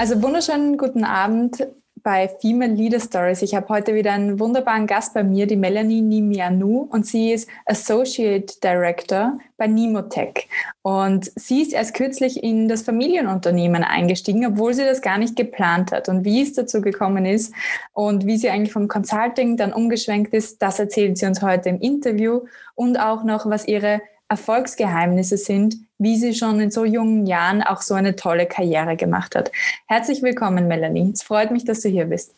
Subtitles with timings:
[0.00, 3.42] Also wunderschönen guten Abend bei Female Leader Stories.
[3.42, 7.50] Ich habe heute wieder einen wunderbaren Gast bei mir, die Melanie Nimianu, und sie ist
[7.66, 10.48] Associate Director bei Nimotech.
[10.80, 15.92] Und sie ist erst kürzlich in das Familienunternehmen eingestiegen, obwohl sie das gar nicht geplant
[15.92, 16.08] hat.
[16.08, 17.52] Und wie es dazu gekommen ist
[17.92, 21.78] und wie sie eigentlich vom Consulting dann umgeschwenkt ist, das erzählt sie uns heute im
[21.78, 27.62] Interview und auch noch, was ihre Erfolgsgeheimnisse sind, wie sie schon in so jungen Jahren
[27.62, 29.52] auch so eine tolle Karriere gemacht hat.
[29.86, 31.10] Herzlich willkommen, Melanie.
[31.12, 32.34] Es freut mich, dass du hier bist.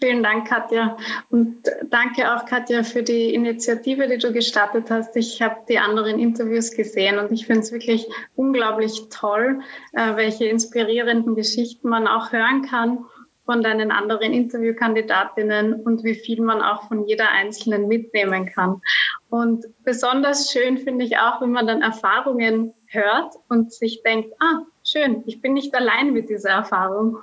[0.00, 0.96] Vielen Dank, Katja.
[1.30, 5.16] Und danke auch, Katja, für die Initiative, die du gestartet hast.
[5.16, 9.60] Ich habe die anderen Interviews gesehen und ich finde es wirklich unglaublich toll,
[9.92, 13.04] äh, welche inspirierenden Geschichten man auch hören kann
[13.44, 18.80] von deinen anderen Interviewkandidatinnen und wie viel man auch von jeder einzelnen mitnehmen kann.
[19.32, 24.58] Und besonders schön finde ich auch, wenn man dann Erfahrungen hört und sich denkt, ah,
[24.84, 27.16] schön, ich bin nicht allein mit dieser Erfahrung.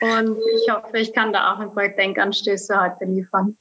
[0.00, 3.56] Und ich hoffe, ich kann da auch ein paar Denkanstöße heute liefern.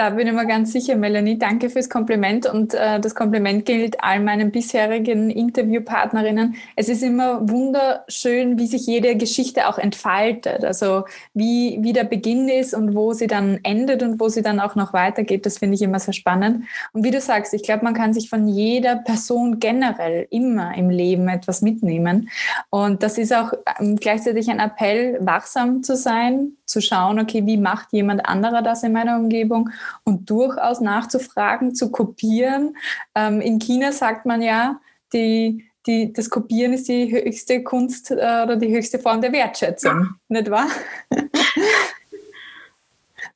[0.00, 1.36] Da bin ich mir ganz sicher, Melanie.
[1.36, 2.46] Danke fürs Kompliment.
[2.46, 6.54] Und äh, das Kompliment gilt all meinen bisherigen Interviewpartnerinnen.
[6.74, 10.64] Es ist immer wunderschön, wie sich jede Geschichte auch entfaltet.
[10.64, 14.58] Also wie, wie der Beginn ist und wo sie dann endet und wo sie dann
[14.58, 15.44] auch noch weitergeht.
[15.44, 16.64] Das finde ich immer sehr spannend.
[16.94, 20.88] Und wie du sagst, ich glaube, man kann sich von jeder Person generell immer im
[20.88, 22.30] Leben etwas mitnehmen.
[22.70, 27.56] Und das ist auch ähm, gleichzeitig ein Appell, wachsam zu sein, zu schauen, okay, wie
[27.56, 29.70] macht jemand anderer das in meiner Umgebung
[30.04, 32.76] und durchaus nachzufragen, zu kopieren.
[33.14, 34.80] Ähm, in China sagt man ja,
[35.12, 40.14] die, die, das Kopieren ist die höchste Kunst äh, oder die höchste Form der Wertschätzung,
[40.28, 40.68] nicht wahr?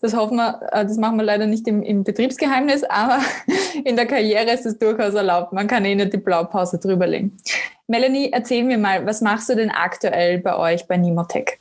[0.01, 3.21] Das hoffen wir, äh, das machen wir leider nicht im, im, Betriebsgeheimnis, aber
[3.85, 5.55] in der Karriere ist es durchaus erlaubt.
[5.55, 7.37] Man kann eh nicht die Blaupause drüberlegen.
[7.87, 11.59] Melanie, erzähl mir mal, was machst du denn aktuell bei euch bei Nimotech?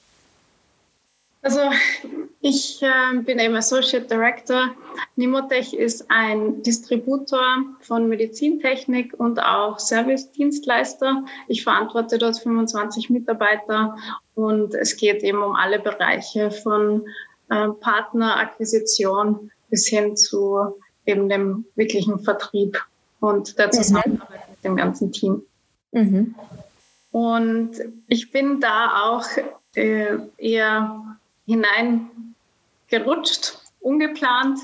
[1.44, 1.60] Also
[2.40, 4.72] ich äh, bin eben Associate Director.
[5.18, 11.26] Nimotech ist ein Distributor von Medizintechnik und auch Service-Dienstleister.
[11.50, 13.98] Ich verantworte dort 25 Mitarbeiter
[14.36, 17.06] und es geht eben um alle Bereiche von
[17.50, 22.82] äh, Partnerakquisition bis hin zu eben dem wirklichen Vertrieb
[23.20, 23.72] und der mhm.
[23.72, 24.52] Zusammenarbeit mhm.
[24.52, 25.44] mit dem ganzen Team.
[25.92, 26.36] Mhm.
[27.12, 27.72] Und
[28.08, 29.26] ich bin da auch
[29.76, 31.13] äh, eher
[31.46, 34.60] hineingerutscht, ungeplant.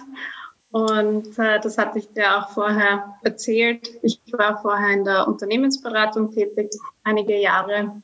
[0.71, 3.89] Und äh, das hatte ich dir auch vorher erzählt.
[4.03, 6.71] Ich war vorher in der Unternehmensberatung tätig,
[7.03, 8.01] einige Jahre.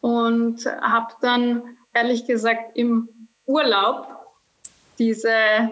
[0.00, 1.62] Und habe dann
[1.92, 3.08] ehrlich gesagt im
[3.46, 4.08] Urlaub
[4.98, 5.70] diese,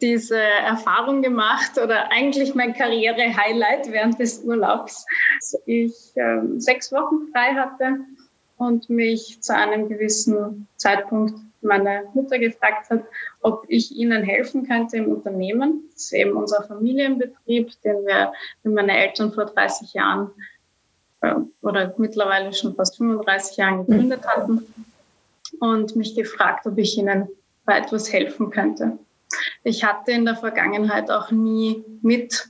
[0.00, 5.06] diese Erfahrung gemacht oder eigentlich mein Karriere-Highlight während des Urlaubs.
[5.66, 8.00] Ich äh, sechs Wochen frei hatte
[8.58, 13.04] und mich zu einem gewissen Zeitpunkt meine Mutter gefragt hat,
[13.40, 15.84] ob ich ihnen helfen könnte im Unternehmen.
[15.92, 18.32] Das ist eben unser Familienbetrieb, den wir
[18.62, 20.30] mit meinen Eltern vor 30 Jahren
[21.20, 24.62] äh, oder mittlerweile schon fast 35 Jahren gegründet hatten
[25.60, 27.28] und mich gefragt, ob ich ihnen
[27.64, 28.98] bei etwas helfen könnte.
[29.62, 32.48] Ich hatte in der Vergangenheit auch nie mit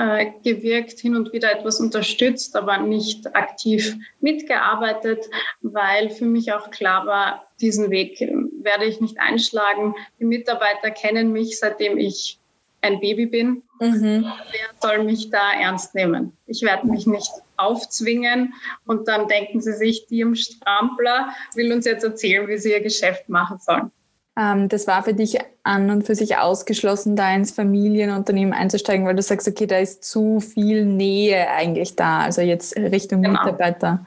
[0.00, 5.26] äh, gewirkt, hin und wieder etwas unterstützt, aber nicht aktiv mitgearbeitet,
[5.60, 8.18] weil für mich auch klar war, diesen Weg
[8.62, 9.94] werde ich nicht einschlagen.
[10.18, 12.38] Die Mitarbeiter kennen mich, seitdem ich
[12.80, 13.62] ein Baby bin.
[13.78, 14.24] Mhm.
[14.52, 16.34] Wer soll mich da ernst nehmen?
[16.46, 18.54] Ich werde mich nicht aufzwingen
[18.86, 22.80] und dann denken sie sich, die im Strampler will uns jetzt erzählen, wie sie ihr
[22.80, 23.90] Geschäft machen sollen.
[24.38, 29.16] Ähm, das war für dich an und für sich ausgeschlossen, da ins Familienunternehmen einzusteigen, weil
[29.16, 33.40] du sagst, okay, da ist zu viel Nähe eigentlich da, also jetzt Richtung genau.
[33.40, 34.06] Mitarbeiter.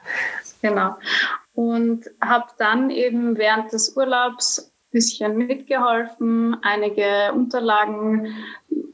[0.62, 0.96] Genau.
[1.54, 8.34] Und habe dann eben während des Urlaubs ein bisschen mitgeholfen, einige Unterlagen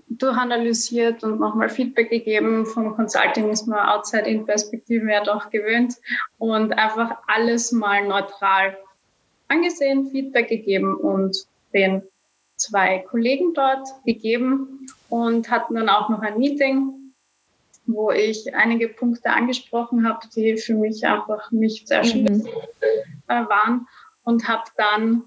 [0.09, 2.67] durchanalysiert und nochmal Feedback gegeben.
[2.67, 5.95] Vom Consulting ist man Outside-In-Perspektiven ja doch gewöhnt
[6.39, 8.77] und einfach alles mal neutral
[9.51, 12.03] angesehen, Feedback gegeben und den
[12.57, 17.13] zwei Kollegen dort gegeben und hatten dann auch noch ein Meeting,
[17.87, 22.47] wo ich einige Punkte angesprochen habe, die für mich einfach nicht sehr schön mhm.
[23.27, 23.89] waren
[24.25, 25.25] und habe dann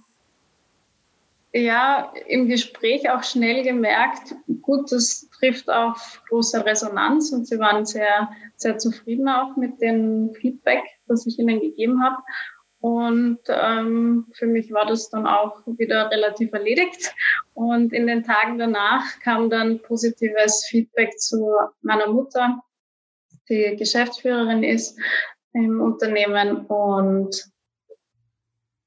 [1.53, 7.85] ja im Gespräch auch schnell gemerkt, gut, das trifft auf große Resonanz und sie waren
[7.85, 12.17] sehr, sehr zufrieden auch mit dem Feedback, das ich ihnen gegeben habe.
[12.83, 17.15] Und ähm, für mich war das dann auch wieder relativ erledigt.
[17.53, 21.49] Und in den Tagen danach kam dann positives Feedback zu
[21.81, 22.61] meiner Mutter,
[23.47, 24.99] die Geschäftsführerin ist
[25.53, 26.65] im Unternehmen.
[26.65, 27.49] Und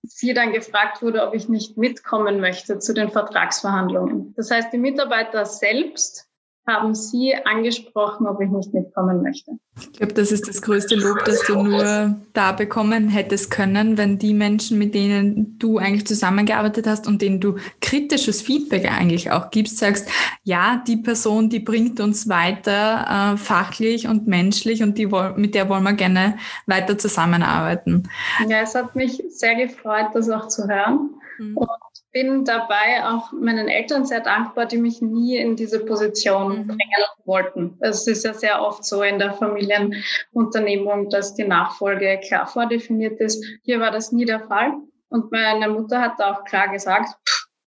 [0.03, 4.35] sie dann gefragt wurde, ob ich nicht mitkommen möchte zu den Vertragsverhandlungen.
[4.37, 6.26] Das heißt, die Mitarbeiter selbst
[6.67, 9.53] haben Sie angesprochen, ob ich nicht mitkommen möchte.
[9.79, 14.19] Ich glaube, das ist das größte Lob, das du nur da bekommen hättest können, wenn
[14.19, 19.51] die Menschen, mit denen du eigentlich zusammengearbeitet hast und denen du kritisches Feedback eigentlich auch
[19.51, 20.09] gibst, sagst,
[20.45, 25.69] ja, die Person, die bringt uns weiter äh, fachlich und menschlich und die, mit der
[25.69, 28.09] wollen wir gerne weiter zusammenarbeiten.
[28.49, 31.11] Ja, es hat mich sehr gefreut, das auch zu hören.
[31.39, 31.57] Mhm.
[31.59, 31.69] Und
[32.17, 36.67] bin dabei auch meinen Eltern sehr dankbar, die mich nie in diese Position mhm.
[36.69, 37.77] bringen wollten.
[37.81, 43.45] Es ist ja sehr oft so in der Familienunternehmung, dass die Nachfolge klar vordefiniert ist.
[43.65, 44.73] Hier war das nie der Fall.
[45.11, 47.15] Und meine Mutter hat auch klar gesagt,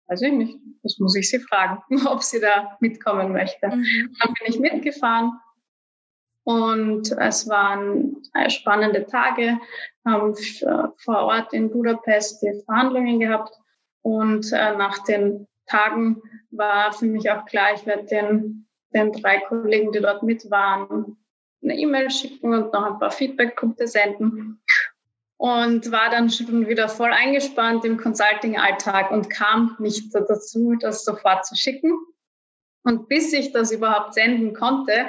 [0.08, 3.68] weiß ich nicht, das muss ich sie fragen, ob sie da mitkommen möchte.
[3.68, 4.14] Mhm.
[4.20, 5.32] Dann bin ich mitgefahren
[6.42, 9.58] und es waren spannende Tage,
[10.04, 10.34] haben
[10.98, 13.58] vor Ort in Budapest die Verhandlungen gehabt
[14.04, 16.20] und äh, nach den Tagen
[16.50, 21.16] war für mich auch klar, ich werde den, den drei Kollegen, die dort mit waren,
[21.62, 24.62] eine E-Mail schicken und noch ein paar Feedbackpunkte senden.
[25.38, 31.46] Und war dann schon wieder voll eingespannt im Consulting-Alltag und kam nicht dazu, das sofort
[31.46, 31.98] zu schicken.
[32.82, 35.06] Und bis ich das überhaupt senden konnte,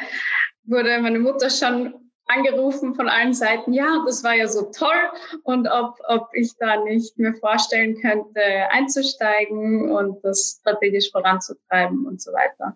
[0.63, 5.11] wurde meine Mutter schon angerufen von allen Seiten, ja, das war ja so toll
[5.43, 8.41] und ob, ob ich da nicht mir vorstellen könnte,
[8.71, 12.73] einzusteigen und das strategisch voranzutreiben und so weiter.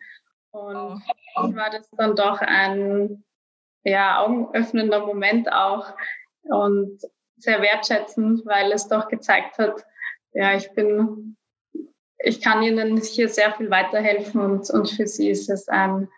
[0.52, 1.02] Und
[1.36, 1.56] oh.
[1.56, 3.24] war das dann doch ein
[3.84, 5.94] ja, augenöffnender Moment auch
[6.44, 7.00] und
[7.38, 9.84] sehr wertschätzend, weil es doch gezeigt hat,
[10.34, 11.38] ja, ich bin,
[12.20, 16.10] ich kann Ihnen hier sehr viel weiterhelfen und, und für Sie ist es ein,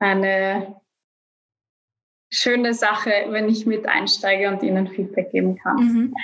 [0.00, 0.80] eine
[2.30, 5.76] schöne Sache, wenn ich mit einsteige und ihnen Feedback geben kann.
[5.76, 6.14] Mhm.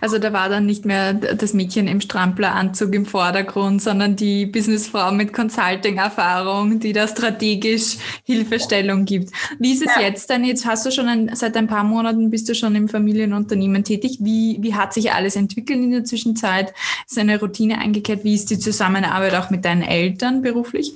[0.00, 5.10] Also da war dann nicht mehr das Mädchen im Strampleranzug im Vordergrund, sondern die Businessfrau
[5.10, 9.32] mit Consulting-Erfahrung, die da strategisch Hilfestellung gibt.
[9.58, 10.02] Wie ist es ja.
[10.02, 10.44] jetzt denn?
[10.44, 14.18] Jetzt hast du schon ein, seit ein paar Monaten bist du schon im Familienunternehmen tätig.
[14.20, 16.72] Wie, wie hat sich alles entwickelt in der Zwischenzeit?
[17.08, 18.22] Ist eine Routine eingekehrt?
[18.22, 20.94] Wie ist die Zusammenarbeit auch mit deinen Eltern beruflich?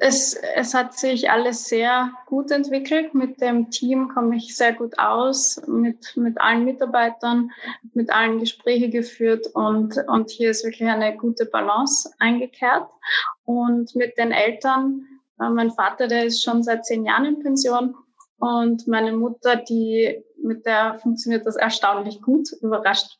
[0.00, 3.14] Es, es hat sich alles sehr gut entwickelt.
[3.14, 7.50] Mit dem Team komme ich sehr gut aus, mit, mit allen Mitarbeitern,
[7.92, 12.86] mit allen Gespräche geführt und, und hier ist wirklich eine gute Balance eingekehrt.
[13.44, 15.06] Und mit den Eltern,
[15.40, 17.96] äh, mein Vater, der ist schon seit zehn Jahren in Pension
[18.38, 23.18] und meine Mutter, die, mit der funktioniert das erstaunlich gut, überrascht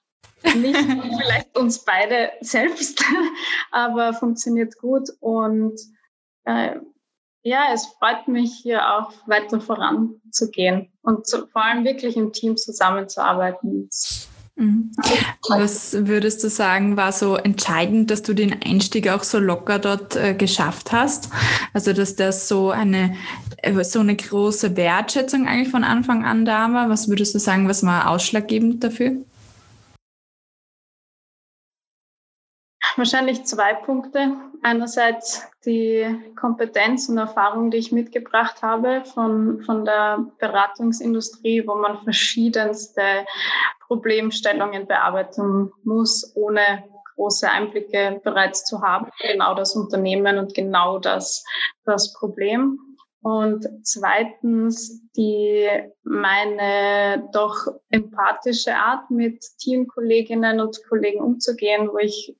[0.56, 0.76] nicht
[1.20, 3.04] vielleicht uns beide selbst,
[3.70, 5.80] aber funktioniert gut und
[6.44, 12.56] ja, es freut mich hier auch weiter voranzugehen und zu, vor allem wirklich im Team
[12.56, 13.88] zusammenzuarbeiten.
[14.54, 14.92] Mhm.
[15.48, 20.14] Was würdest du sagen, war so entscheidend, dass du den Einstieg auch so locker dort
[20.14, 21.30] äh, geschafft hast?
[21.72, 23.16] Also, dass das so eine,
[23.58, 26.90] äh, so eine große Wertschätzung eigentlich von Anfang an da war?
[26.90, 29.16] Was würdest du sagen, was war ausschlaggebend dafür?
[32.96, 34.36] Wahrscheinlich zwei Punkte.
[34.62, 36.06] Einerseits die
[36.36, 43.02] Kompetenz und Erfahrung, die ich mitgebracht habe von, von der Beratungsindustrie, wo man verschiedenste
[43.86, 46.84] Problemstellungen bearbeiten muss, ohne
[47.16, 49.10] große Einblicke bereits zu haben.
[49.20, 51.44] Genau das Unternehmen und genau das,
[51.84, 52.78] das Problem.
[53.22, 55.68] Und zweitens die
[56.02, 62.36] meine doch empathische Art mit Teamkolleginnen und Kollegen umzugehen, wo ich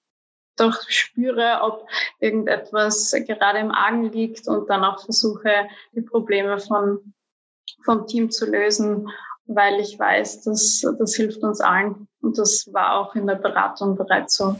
[0.63, 1.87] doch spüre, ob
[2.21, 5.51] irgendetwas gerade im Argen liegt und dann auch versuche,
[5.95, 7.13] die Probleme von,
[7.85, 9.09] vom Team zu lösen,
[9.47, 12.09] weil ich weiß, dass das hilft uns allen.
[12.21, 14.57] Und das war auch in der Beratung bereits so.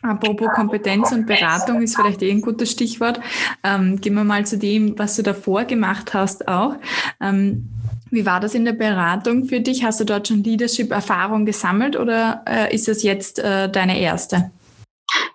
[0.00, 3.20] Apropos Kompetenz und Beratung ist vielleicht eh ein gutes Stichwort.
[3.64, 6.76] Ähm, gehen wir mal zu dem, was du davor gemacht hast auch.
[7.20, 7.68] Ähm,
[8.10, 9.84] wie war das in der Beratung für dich?
[9.84, 14.50] Hast du dort schon Leadership-Erfahrung gesammelt oder äh, ist es jetzt äh, deine erste?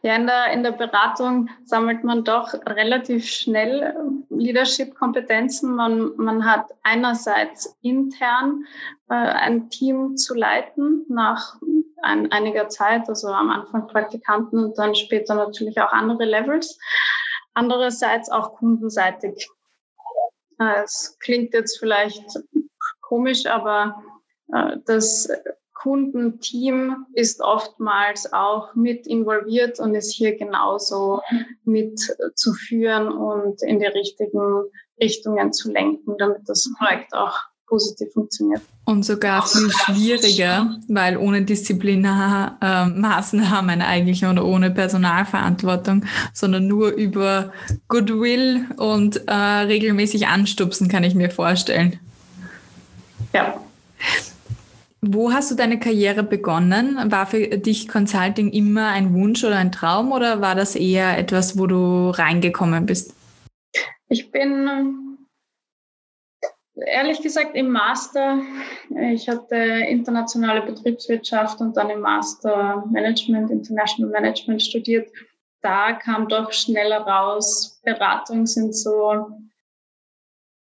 [0.05, 3.95] Ja, in der, in der Beratung sammelt man doch relativ schnell
[4.29, 5.73] Leadership-Kompetenzen.
[5.73, 8.65] Man, man hat einerseits intern
[9.09, 11.55] äh, ein Team zu leiten nach
[12.01, 16.77] ein, einiger Zeit, also am Anfang Praktikanten und dann später natürlich auch andere Levels.
[17.53, 19.49] Andererseits auch kundenseitig.
[20.59, 22.25] Äh, es klingt jetzt vielleicht
[22.99, 24.03] komisch, aber
[24.51, 25.29] äh, das
[25.83, 31.19] Kundenteam ist oftmals auch mit involviert und ist hier genauso
[31.65, 31.99] mit
[32.35, 34.63] zu führen und in die richtigen
[35.01, 37.37] Richtungen zu lenken, damit das Projekt auch
[37.67, 38.61] positiv funktioniert.
[38.85, 47.51] Und sogar viel schwieriger, weil ohne Disziplinarmaßnahmen äh, eigentlich oder ohne Personalverantwortung, sondern nur über
[47.89, 51.99] Goodwill und äh, regelmäßig anstupsen, kann ich mir vorstellen.
[53.33, 53.59] Ja.
[55.05, 57.11] Wo hast du deine Karriere begonnen?
[57.11, 61.57] War für dich Consulting immer ein Wunsch oder ein Traum oder war das eher etwas,
[61.57, 63.13] wo du reingekommen bist?
[64.07, 65.13] Ich bin
[66.75, 68.41] Ehrlich gesagt im Master,
[69.11, 75.11] ich hatte internationale Betriebswirtschaft und dann im Master Management, International Management studiert.
[75.61, 79.27] Da kam doch schneller raus, Beratung sind so,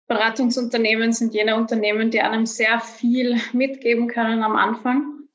[0.09, 5.29] Beratungsunternehmen sind jene Unternehmen, die einem sehr viel mitgeben können am Anfang.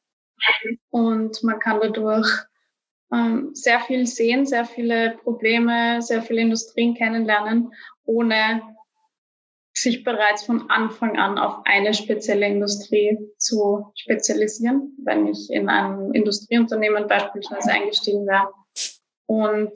[0.89, 2.27] Und man kann dadurch
[3.13, 7.73] ähm, sehr viel sehen, sehr viele Probleme, sehr viele Industrien kennenlernen,
[8.05, 8.61] ohne
[9.73, 16.13] sich bereits von Anfang an auf eine spezielle Industrie zu spezialisieren, wenn ich in einem
[16.13, 18.51] Industrieunternehmen beispielsweise eingestiegen wäre.
[19.27, 19.71] Und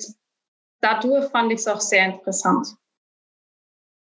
[0.81, 2.67] dadurch fand ich es auch sehr interessant.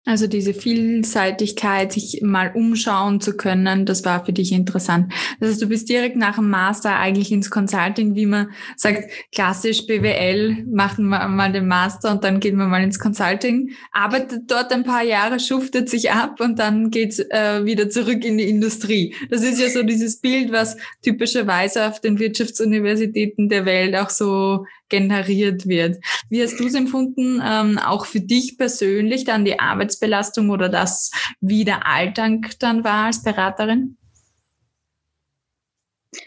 [0.07, 5.12] Also diese Vielseitigkeit, sich mal umschauen zu können, das war für dich interessant.
[5.39, 9.88] Das heißt, du bist direkt nach dem Master eigentlich ins Consulting, wie man sagt, klassisch
[9.88, 14.71] BWL, machen wir mal den Master und dann gehen wir mal ins Consulting, arbeitet dort
[14.71, 19.15] ein paar Jahre, schuftet sich ab und dann geht's äh, wieder zurück in die Industrie.
[19.31, 24.65] Das ist ja so dieses Bild, was typischerweise auf den Wirtschaftsuniversitäten der Welt auch so
[24.89, 25.97] generiert wird.
[26.29, 31.11] Wie hast du es empfunden, ähm, auch für dich persönlich dann die Arbeitsbelastung oder das,
[31.41, 33.97] wie der Alltag dann war als Beraterin?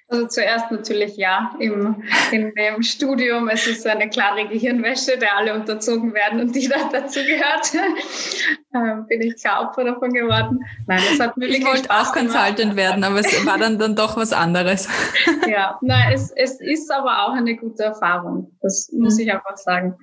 [0.09, 2.03] Also zuerst natürlich ja, im,
[2.33, 3.49] in dem Studium.
[3.49, 7.75] Es ist eine klare Gehirnwäsche, der alle unterzogen werden und die da dazu gehört.
[8.75, 10.61] ähm, bin ich klar Opfer davon geworden.
[10.87, 14.17] Nein, das hat mir Ich wollte auch Consultant werden, aber es war dann, dann doch
[14.17, 14.89] was anderes.
[15.49, 18.51] ja, nein, es, es ist aber auch eine gute Erfahrung.
[18.63, 19.21] Das muss mhm.
[19.21, 19.95] ich einfach sagen.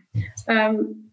[0.47, 1.11] Ähm,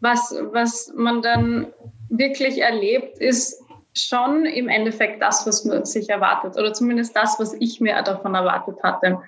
[0.00, 1.72] was, was man dann
[2.08, 3.61] wirklich erlebt, ist,
[3.94, 8.34] schon im Endeffekt das, was man sich erwartet oder zumindest das, was ich mir davon
[8.34, 9.20] erwartet hatte.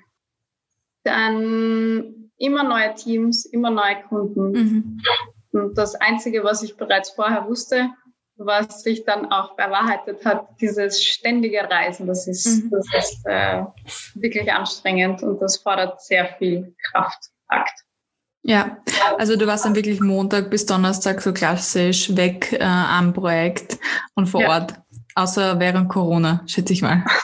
[1.05, 4.51] Dann immer neue Teams, immer neue Kunden.
[4.53, 5.01] Mhm.
[5.53, 7.91] Und das Einzige, was ich bereits vorher wusste,
[8.37, 12.71] was sich dann auch bewahrheitet hat, dieses ständige Reisen, das ist, mhm.
[12.71, 13.65] das ist äh,
[14.15, 17.85] wirklich anstrengend und das fordert sehr viel Kraftakt.
[18.47, 18.77] Ja,
[19.17, 23.79] also du warst dann wirklich Montag bis Donnerstag so klassisch weg äh, am Projekt
[24.15, 24.49] und vor ja.
[24.51, 24.75] Ort,
[25.15, 27.05] außer während Corona, schätze ich mal.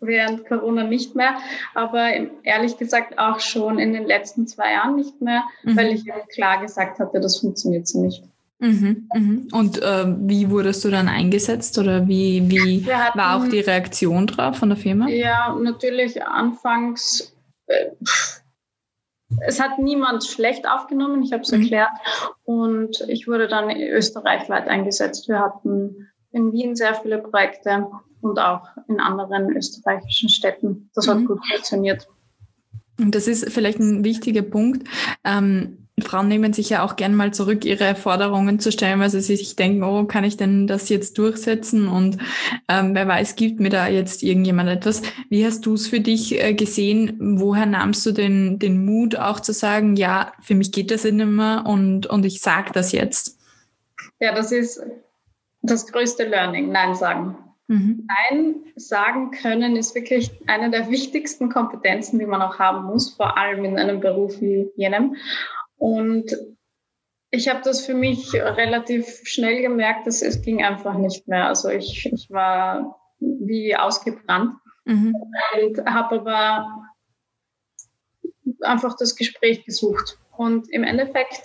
[0.00, 1.36] Während Corona nicht mehr,
[1.74, 2.08] aber
[2.42, 5.76] ehrlich gesagt auch schon in den letzten zwei Jahren nicht mehr, mhm.
[5.76, 8.22] weil ich eben klar gesagt hatte, das funktioniert so nicht.
[8.60, 9.48] Mhm, mhm.
[9.52, 14.26] Und äh, wie wurdest du dann eingesetzt oder wie, wie hatten, war auch die Reaktion
[14.26, 15.08] drauf von der Firma?
[15.08, 17.36] Ja, natürlich anfangs.
[17.66, 17.90] Äh,
[19.46, 21.62] es hat niemand schlecht aufgenommen, ich habe es mhm.
[21.62, 21.90] erklärt.
[22.44, 25.28] Und ich wurde dann österreichweit eingesetzt.
[25.28, 27.86] Wir hatten in Wien sehr viele Projekte
[28.20, 30.90] und auch in anderen österreichischen Städten.
[30.94, 31.26] Das hat mhm.
[31.26, 32.08] gut funktioniert.
[32.98, 34.88] Und das ist vielleicht ein wichtiger Punkt.
[35.24, 39.20] Ähm, Frauen nehmen sich ja auch gern mal zurück, ihre Forderungen zu stellen, weil sie
[39.20, 41.88] sich denken, oh, kann ich denn das jetzt durchsetzen?
[41.88, 42.18] Und
[42.68, 45.02] ähm, wer weiß, gibt mir da jetzt irgendjemand etwas.
[45.28, 47.16] Wie hast du es für dich äh, gesehen?
[47.38, 51.14] Woher nahmst du den, den Mut auch zu sagen, ja, für mich geht das nicht
[51.14, 53.38] mehr und, und ich sage das jetzt?
[54.20, 54.80] Ja, das ist
[55.62, 57.36] das größte Learning, Nein sagen.
[57.68, 58.08] Mhm.
[58.30, 63.36] Nein sagen können ist wirklich eine der wichtigsten Kompetenzen, die man auch haben muss, vor
[63.36, 65.16] allem in einem Beruf wie jenem.
[65.78, 66.36] Und
[67.30, 71.46] ich habe das für mich relativ schnell gemerkt, dass es ging einfach nicht mehr.
[71.46, 74.54] Also ich, ich war wie ausgebrannt
[74.84, 75.14] mhm.
[75.54, 76.88] und habe aber
[78.62, 80.18] einfach das Gespräch gesucht.
[80.36, 81.42] Und im Endeffekt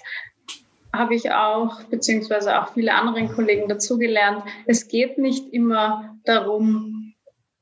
[0.93, 7.15] habe ich auch, beziehungsweise auch viele andere Kollegen dazugelernt, es geht nicht immer darum,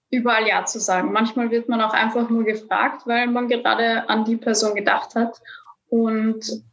[0.10, 1.14] überall Ja zu sagen.
[1.14, 5.42] Manchmal wird man auch einfach nur gefragt, weil man gerade an die Person gedacht hat
[5.92, 6.64] und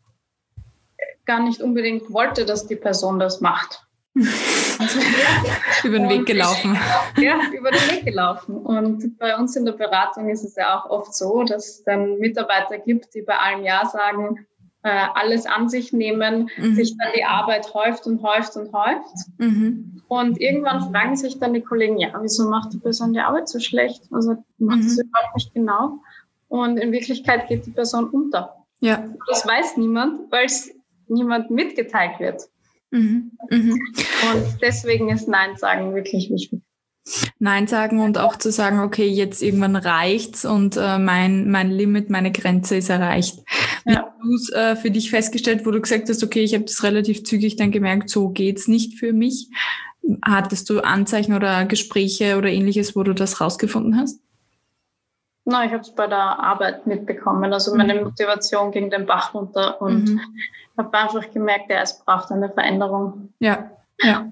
[1.27, 3.85] gar nicht unbedingt wollte, dass die Person das macht.
[4.79, 5.01] Also,
[5.85, 6.79] über den Weg gelaufen.
[7.19, 8.57] Ja, über den Weg gelaufen.
[8.57, 12.19] Und bei uns in der Beratung ist es ja auch oft so, dass es dann
[12.19, 14.47] Mitarbeiter gibt, die bei allem Ja sagen,
[14.85, 16.75] äh, alles an sich nehmen, mhm.
[16.77, 19.15] sich dann die Arbeit häuft und häuft und häuft.
[19.39, 20.03] Mhm.
[20.07, 23.59] Und irgendwann fragen sich dann die Kollegen, ja, wieso macht die Person die Arbeit so
[23.59, 24.05] schlecht?
[24.13, 25.01] Also macht mhm.
[25.01, 25.99] überhaupt nicht genau.
[26.47, 28.55] Und in Wirklichkeit geht die Person unter.
[28.81, 29.09] Ja.
[29.29, 30.71] Das weiß niemand, weil es
[31.09, 32.43] niemand mitgeteilt wird.
[32.91, 33.33] Mhm.
[33.51, 33.73] Mhm.
[33.73, 36.63] Und deswegen ist Nein sagen wirklich wichtig.
[37.39, 42.11] Nein sagen und auch zu sagen, okay, jetzt irgendwann reicht's und äh, mein, mein Limit,
[42.11, 43.39] meine Grenze ist erreicht.
[43.85, 44.05] Wie ja.
[44.05, 46.83] hast du es äh, für dich festgestellt, wo du gesagt hast, okay, ich habe das
[46.83, 49.49] relativ zügig dann gemerkt, so geht's nicht für mich?
[50.23, 54.21] Hattest du Anzeichen oder Gespräche oder ähnliches, wo du das rausgefunden hast?
[55.49, 57.51] Nein, ich habe es bei der Arbeit mitbekommen.
[57.55, 58.05] Also meine mhm.
[58.05, 60.21] Motivation ging den Bach runter und mhm.
[60.77, 63.33] habe einfach gemerkt, ja, es braucht eine Veränderung.
[63.39, 63.71] Ja.
[63.99, 64.31] ja.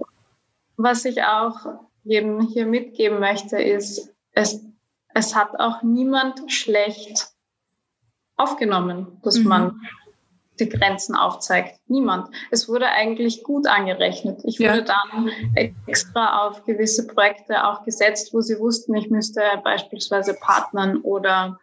[0.76, 1.56] Was ich auch
[2.04, 4.62] jedem hier mitgeben möchte, ist, es,
[5.14, 7.28] es hat auch niemand schlecht
[8.36, 9.48] aufgenommen, dass mhm.
[9.48, 9.80] man
[10.60, 11.78] die Grenzen aufzeigt.
[11.86, 12.28] Niemand.
[12.50, 14.40] Es wurde eigentlich gut angerechnet.
[14.44, 14.94] Ich wurde ja.
[15.12, 15.30] dann
[15.86, 21.58] extra auf gewisse Projekte auch gesetzt, wo sie wussten, ich müsste beispielsweise Partnern oder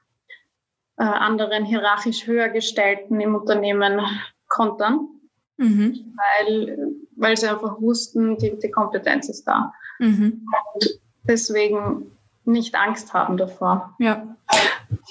[0.97, 3.99] äh, anderen hierarchisch höher gestellten im Unternehmen
[4.47, 5.07] kontern,
[5.57, 6.15] mhm.
[6.15, 9.73] weil, weil sie einfach wussten, die, die Kompetenz ist da.
[9.99, 10.45] Mhm.
[10.73, 12.11] Und deswegen
[12.45, 13.95] nicht Angst haben davor.
[13.99, 14.35] Ja,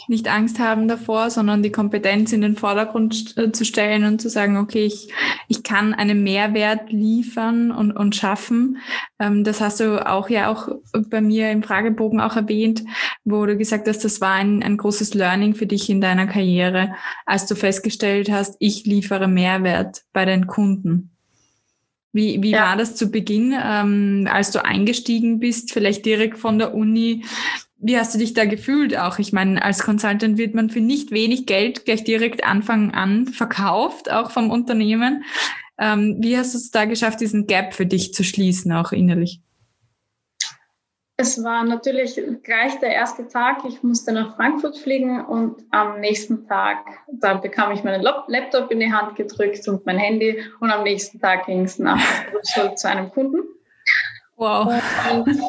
[0.08, 4.28] nicht Angst haben davor, sondern die Kompetenz in den Vordergrund äh, zu stellen und zu
[4.28, 5.12] sagen, okay, ich,
[5.48, 8.78] ich kann einen Mehrwert liefern und, und schaffen.
[9.18, 10.68] Ähm, das hast du auch ja auch
[11.08, 12.84] bei mir im Fragebogen auch erwähnt,
[13.24, 16.94] wo du gesagt hast, das war ein, ein großes Learning für dich in deiner Karriere,
[17.26, 21.10] als du festgestellt hast, ich liefere Mehrwert bei den Kunden.
[22.12, 22.68] Wie, wie ja.
[22.68, 27.24] war das zu Beginn, ähm, als du eingestiegen bist, vielleicht direkt von der Uni?
[27.78, 29.18] Wie hast du dich da gefühlt auch?
[29.18, 34.10] Ich meine, als Consultant wird man für nicht wenig Geld gleich direkt Anfang an verkauft,
[34.10, 35.24] auch vom Unternehmen.
[35.78, 39.40] Ähm, wie hast du es da geschafft, diesen Gap für dich zu schließen, auch innerlich?
[41.22, 43.58] Es war natürlich gleich der erste Tag.
[43.64, 46.78] Ich musste nach Frankfurt fliegen und am nächsten Tag,
[47.12, 51.20] da bekam ich meinen Laptop in die Hand gedrückt und mein Handy und am nächsten
[51.20, 53.38] Tag ging es nach Brüssel zu einem Kunden.
[54.34, 54.82] Wow.
[55.12, 55.40] Und,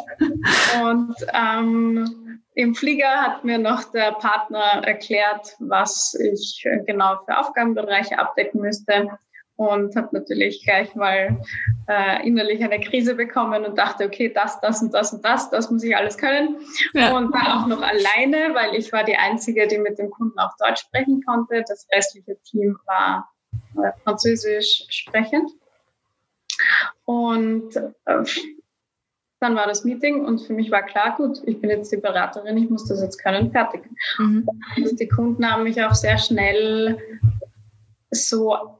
[0.83, 8.19] und ähm, im Flieger hat mir noch der Partner erklärt, was ich genau für Aufgabenbereiche
[8.19, 9.09] abdecken müsste
[9.55, 11.39] und habe natürlich gleich mal
[11.87, 15.69] äh, innerlich eine Krise bekommen und dachte, okay, das, das und das und das, das
[15.69, 16.57] muss ich alles können.
[16.93, 17.15] Ja.
[17.15, 20.55] Und dann auch noch alleine, weil ich war die Einzige, die mit dem Kunden auch
[20.57, 21.63] Deutsch sprechen konnte.
[21.67, 23.29] Das restliche Team war
[23.77, 25.51] äh, Französisch sprechend.
[27.05, 28.23] Und äh,
[29.39, 32.57] dann war das Meeting und für mich war klar, gut, ich bin jetzt die Beraterin,
[32.57, 33.81] ich muss das jetzt können, fertig.
[34.17, 34.47] Mhm.
[34.77, 36.97] Und die Kunden haben mich auch sehr schnell
[38.09, 38.79] so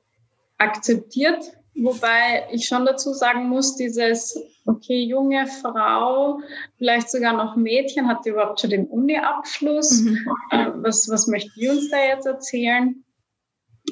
[0.63, 1.43] akzeptiert,
[1.75, 6.39] wobei ich schon dazu sagen muss, dieses, okay, junge Frau,
[6.77, 10.01] vielleicht sogar noch Mädchen, hat die überhaupt schon den Uni-Abschluss?
[10.01, 10.19] Mhm.
[10.51, 13.03] Äh, was, was möchte die uns da jetzt erzählen?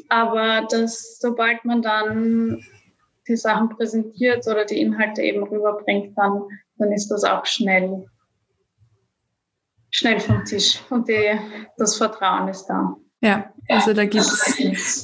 [0.09, 2.63] Aber das, sobald man dann
[3.27, 6.43] die Sachen präsentiert oder die Inhalte eben rüberbringt, dann,
[6.77, 8.05] dann ist das auch schnell,
[9.89, 11.37] schnell vom Tisch und die,
[11.77, 12.95] das Vertrauen ist da.
[13.21, 14.57] Ja, also da gibt es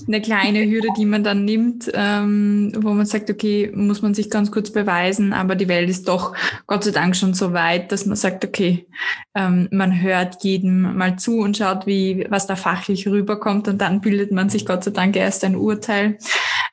[0.08, 4.30] eine kleine Hürde, die man dann nimmt, ähm, wo man sagt, okay, muss man sich
[4.30, 6.36] ganz kurz beweisen, aber die Welt ist doch
[6.68, 8.88] Gott sei Dank schon so weit, dass man sagt, okay,
[9.36, 14.02] ähm, man hört jedem mal zu und schaut, wie was da fachlich rüberkommt und dann
[14.02, 16.18] bildet man sich Gott sei Dank erst ein Urteil.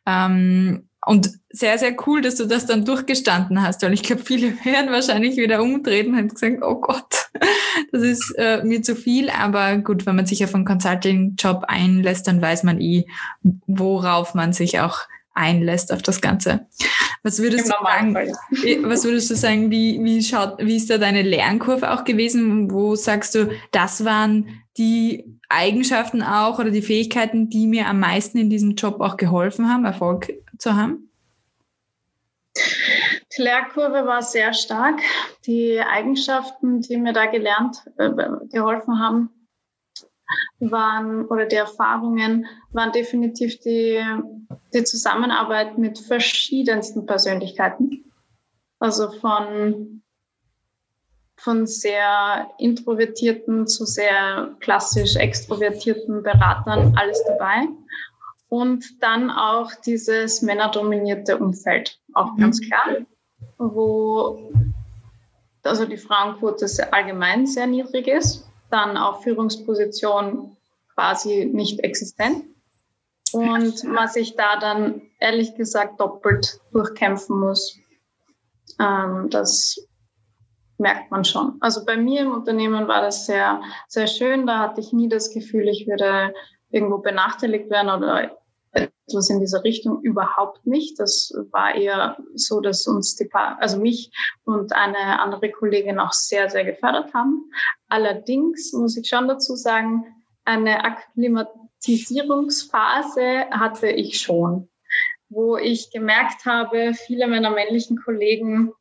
[0.06, 4.52] Ähm, und sehr, sehr cool, dass du das dann durchgestanden hast, weil ich glaube, viele
[4.64, 7.13] werden wahrscheinlich wieder umtreten und gesagt, oh Gott,
[7.92, 9.30] das ist äh, mir zu viel.
[9.30, 13.06] Aber gut, wenn man sich auf einen Consulting-Job einlässt, dann weiß man eh,
[13.66, 15.00] worauf man sich auch
[15.34, 16.66] einlässt auf das Ganze.
[17.22, 18.14] Was würdest, du sagen,
[18.84, 22.70] was würdest du sagen, wie, wie, schaut, wie ist da deine Lernkurve auch gewesen?
[22.70, 28.38] Wo sagst du, das waren die Eigenschaften auch oder die Fähigkeiten, die mir am meisten
[28.38, 31.10] in diesem Job auch geholfen haben, Erfolg zu haben?
[32.56, 35.00] Die Lehrkurve war sehr stark.
[35.46, 38.10] Die Eigenschaften, die mir da gelernt, äh,
[38.50, 39.30] geholfen haben,
[40.60, 44.02] waren oder die Erfahrungen waren definitiv die,
[44.72, 48.10] die Zusammenarbeit mit verschiedensten Persönlichkeiten.
[48.78, 50.02] Also von,
[51.36, 57.68] von sehr introvertierten zu sehr klassisch extrovertierten Beratern, alles dabei.
[58.54, 62.40] Und dann auch dieses männerdominierte Umfeld, auch mhm.
[62.40, 62.98] ganz klar,
[63.58, 64.52] wo
[65.64, 70.56] also die Frauenquote allgemein sehr niedrig ist, dann auch Führungsposition
[70.94, 72.44] quasi nicht existent
[73.32, 77.76] und man sich da dann ehrlich gesagt doppelt durchkämpfen muss.
[78.78, 79.84] Ähm, das
[80.78, 81.56] merkt man schon.
[81.58, 84.46] Also bei mir im Unternehmen war das sehr, sehr schön.
[84.46, 86.32] Da hatte ich nie das Gefühl, ich würde
[86.70, 88.36] irgendwo benachteiligt werden oder
[88.74, 90.98] etwas in dieser Richtung überhaupt nicht.
[90.98, 94.10] Das war eher so, dass uns die pa also mich
[94.44, 97.50] und eine andere Kollegin auch sehr, sehr gefördert haben.
[97.88, 100.04] Allerdings muss ich schon dazu sagen,
[100.44, 104.68] eine Akklimatisierungsphase hatte ich schon,
[105.28, 108.72] wo ich gemerkt habe, viele meiner männlichen Kollegen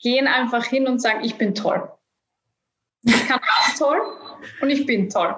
[0.00, 1.90] gehen einfach hin und sagen, ich bin toll.
[3.02, 4.00] Ich kann das toll
[4.60, 5.36] und ich bin toll.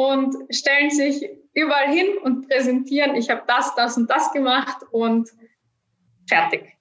[0.00, 5.28] Und stellen sich überall hin und präsentieren, ich habe das, das und das gemacht und
[6.26, 6.74] fertig.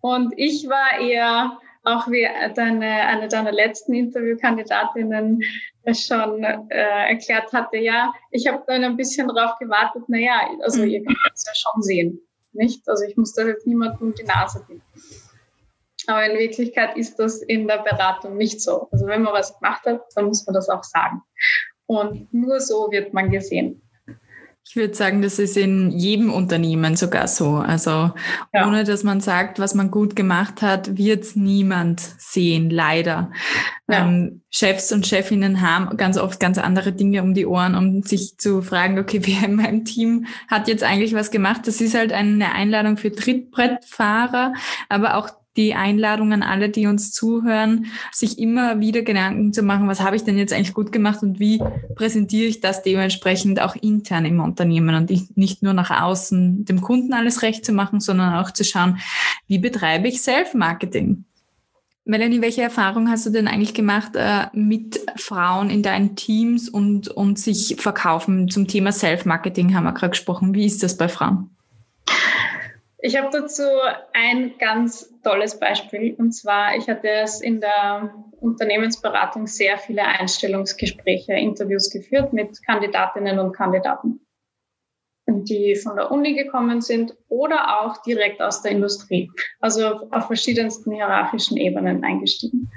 [0.00, 5.42] Und ich war eher, auch wie deine, eine deiner letzten Interviewkandidatinnen
[5.92, 11.02] schon äh, erklärt hatte, ja, ich habe dann ein bisschen darauf gewartet, naja, also ihr
[11.02, 12.20] könnt es ja schon sehen,
[12.52, 12.88] nicht?
[12.88, 14.84] Also ich muss das jetzt niemandem die Nase bieten.
[16.06, 18.86] Aber in Wirklichkeit ist das in der Beratung nicht so.
[18.92, 21.22] Also wenn man was gemacht hat, dann muss man das auch sagen.
[21.86, 23.82] Und nur so wird man gesehen.
[24.64, 27.56] Ich würde sagen, das ist in jedem Unternehmen sogar so.
[27.56, 28.12] Also
[28.54, 28.66] ja.
[28.66, 33.32] ohne dass man sagt, was man gut gemacht hat, wird es niemand sehen, leider.
[33.88, 34.06] Ja.
[34.06, 38.38] Ähm, Chefs und Chefinnen haben ganz oft ganz andere Dinge um die Ohren, um sich
[38.38, 41.66] zu fragen, okay, wer in meinem Team hat jetzt eigentlich was gemacht?
[41.66, 44.54] Das ist halt eine Einladung für Trittbrettfahrer,
[44.88, 49.88] aber auch die Einladung an alle, die uns zuhören, sich immer wieder Gedanken zu machen,
[49.88, 51.62] was habe ich denn jetzt eigentlich gut gemacht und wie
[51.94, 57.12] präsentiere ich das dementsprechend auch intern im Unternehmen und nicht nur nach außen dem Kunden
[57.12, 58.98] alles recht zu machen, sondern auch zu schauen,
[59.46, 61.24] wie betreibe ich Self-Marketing.
[62.04, 67.08] Melanie, welche Erfahrung hast du denn eigentlich gemacht äh, mit Frauen in deinen Teams und,
[67.08, 68.48] und sich verkaufen?
[68.48, 70.54] Zum Thema Self-Marketing haben wir gerade gesprochen.
[70.54, 71.54] Wie ist das bei Frauen?
[72.98, 73.62] Ich habe dazu
[74.14, 76.14] ein ganz tolles Beispiel.
[76.14, 83.38] Und zwar, ich hatte es in der Unternehmensberatung sehr viele Einstellungsgespräche, Interviews geführt mit Kandidatinnen
[83.38, 84.20] und Kandidaten,
[85.26, 89.30] die von der Uni gekommen sind oder auch direkt aus der Industrie,
[89.60, 92.70] also auf verschiedensten hierarchischen Ebenen eingestiegen.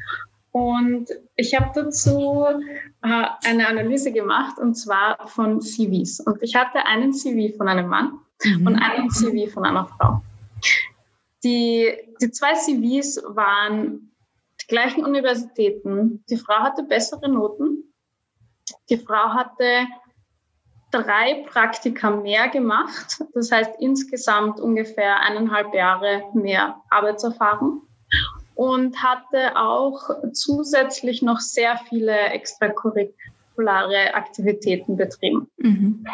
[0.52, 2.46] Und ich habe dazu
[3.04, 6.22] äh, eine Analyse gemacht, und zwar von CVs.
[6.22, 8.66] Und ich hatte einen CV von einem Mann mhm.
[8.66, 10.22] und einen CV von einer Frau.
[11.44, 14.12] Die, die zwei CVs waren
[14.62, 16.24] die gleichen Universitäten.
[16.30, 17.94] Die Frau hatte bessere Noten.
[18.90, 19.86] Die Frau hatte
[20.92, 23.24] drei Praktika mehr gemacht.
[23.34, 27.82] Das heißt insgesamt ungefähr eineinhalb Jahre mehr Arbeitserfahrung
[28.56, 35.50] und hatte auch zusätzlich noch sehr viele extracurriculare Aktivitäten betrieben.
[35.58, 36.06] Mhm.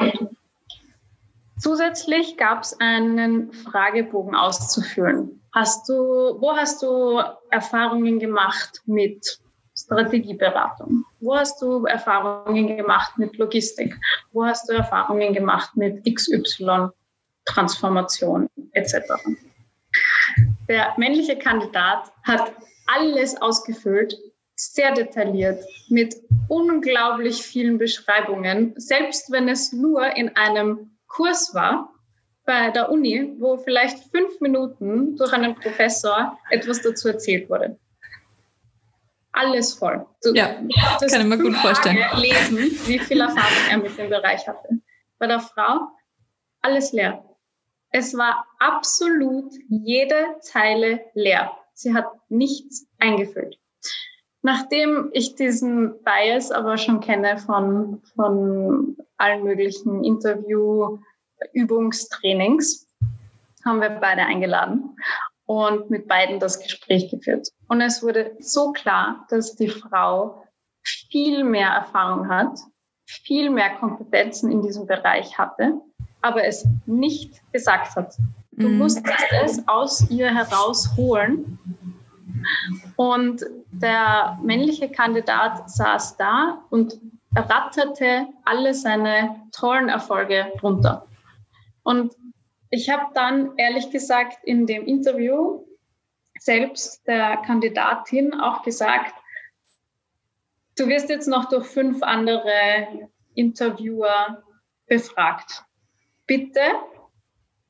[1.61, 5.41] Zusätzlich gab es einen Fragebogen auszufüllen.
[5.53, 7.21] Hast du, wo hast du
[7.51, 9.39] Erfahrungen gemacht mit
[9.77, 11.05] Strategieberatung?
[11.19, 13.95] Wo hast du Erfahrungen gemacht mit Logistik?
[14.31, 16.89] Wo hast du Erfahrungen gemacht mit XY
[17.45, 18.95] Transformation etc.?
[20.67, 22.53] Der männliche Kandidat hat
[22.87, 24.17] alles ausgefüllt,
[24.55, 26.15] sehr detailliert, mit
[26.47, 31.93] unglaublich vielen Beschreibungen, selbst wenn es nur in einem Kurs war
[32.45, 37.77] bei der Uni, wo vielleicht fünf Minuten durch einen Professor etwas dazu erzählt wurde.
[39.33, 40.05] Alles voll.
[40.23, 40.55] Du, ja,
[40.99, 41.97] das kann ich mir gut vorstellen.
[42.17, 44.69] Lesen, wie viel Erfahrung er mit dem Bereich hatte.
[45.19, 45.87] Bei der Frau
[46.61, 47.23] alles leer.
[47.91, 51.51] Es war absolut jede Zeile leer.
[51.73, 53.57] Sie hat nichts eingefüllt.
[54.43, 62.87] Nachdem ich diesen Bias aber schon kenne von, von allen möglichen Interview-Übungstrainings,
[63.63, 64.95] haben wir beide eingeladen
[65.45, 67.49] und mit beiden das Gespräch geführt.
[67.67, 70.43] Und es wurde so klar, dass die Frau
[70.83, 72.57] viel mehr Erfahrung hat,
[73.05, 75.73] viel mehr Kompetenzen in diesem Bereich hatte,
[76.21, 78.15] aber es nicht gesagt hat.
[78.51, 78.77] Du mhm.
[78.77, 81.59] musstest es aus ihr herausholen
[82.95, 86.99] und der männliche Kandidat saß da und
[87.35, 91.07] ratterte alle seine tollen Erfolge runter.
[91.83, 92.15] Und
[92.69, 95.65] ich habe dann ehrlich gesagt in dem Interview
[96.39, 99.13] selbst der Kandidatin auch gesagt,
[100.77, 104.43] du wirst jetzt noch durch fünf andere Interviewer
[104.87, 105.63] befragt.
[106.25, 106.61] Bitte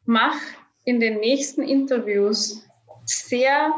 [0.06, 0.38] mach
[0.86, 2.68] in den nächsten Interviews
[3.06, 3.74] sehr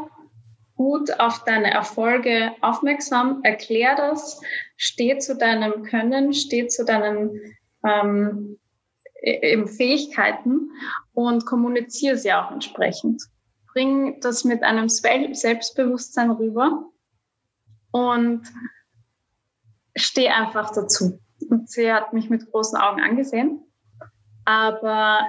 [0.76, 4.40] gut auf deine Erfolge aufmerksam, erklär das,
[4.76, 7.40] steh zu deinem Können, steh zu deinen
[7.84, 8.58] ähm,
[9.22, 10.70] eben Fähigkeiten
[11.12, 13.22] und kommuniziere sie auch entsprechend.
[13.72, 16.84] Bring das mit einem Selbstbewusstsein rüber
[17.90, 18.42] und
[19.96, 21.18] steh einfach dazu.
[21.48, 23.64] Und sie hat mich mit großen Augen angesehen
[24.44, 25.20] aber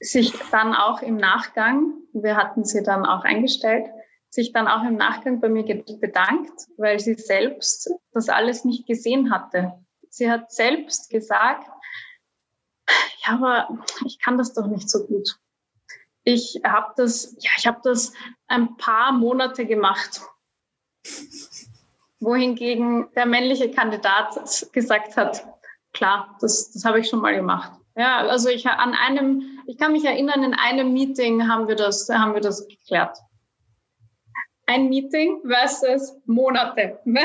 [0.00, 3.86] sich dann auch im Nachgang, wir hatten sie dann auch eingestellt,
[4.34, 5.62] sich dann auch im Nachgang bei mir
[6.00, 9.74] bedankt, weil sie selbst das alles nicht gesehen hatte.
[10.10, 11.68] Sie hat selbst gesagt,
[13.24, 13.68] ja, aber
[14.04, 15.38] ich kann das doch nicht so gut.
[16.24, 18.12] Ich habe das, ja, ich habe das
[18.48, 20.20] ein paar Monate gemacht.
[22.18, 25.46] Wohingegen der männliche Kandidat gesagt hat,
[25.92, 27.72] klar, das, das habe ich schon mal gemacht.
[27.96, 32.08] Ja, also ich an einem, ich kann mich erinnern, in einem Meeting haben wir das,
[32.08, 33.16] haben wir das geklärt
[34.66, 36.98] ein Meeting versus Monate.
[37.04, 37.20] Ne?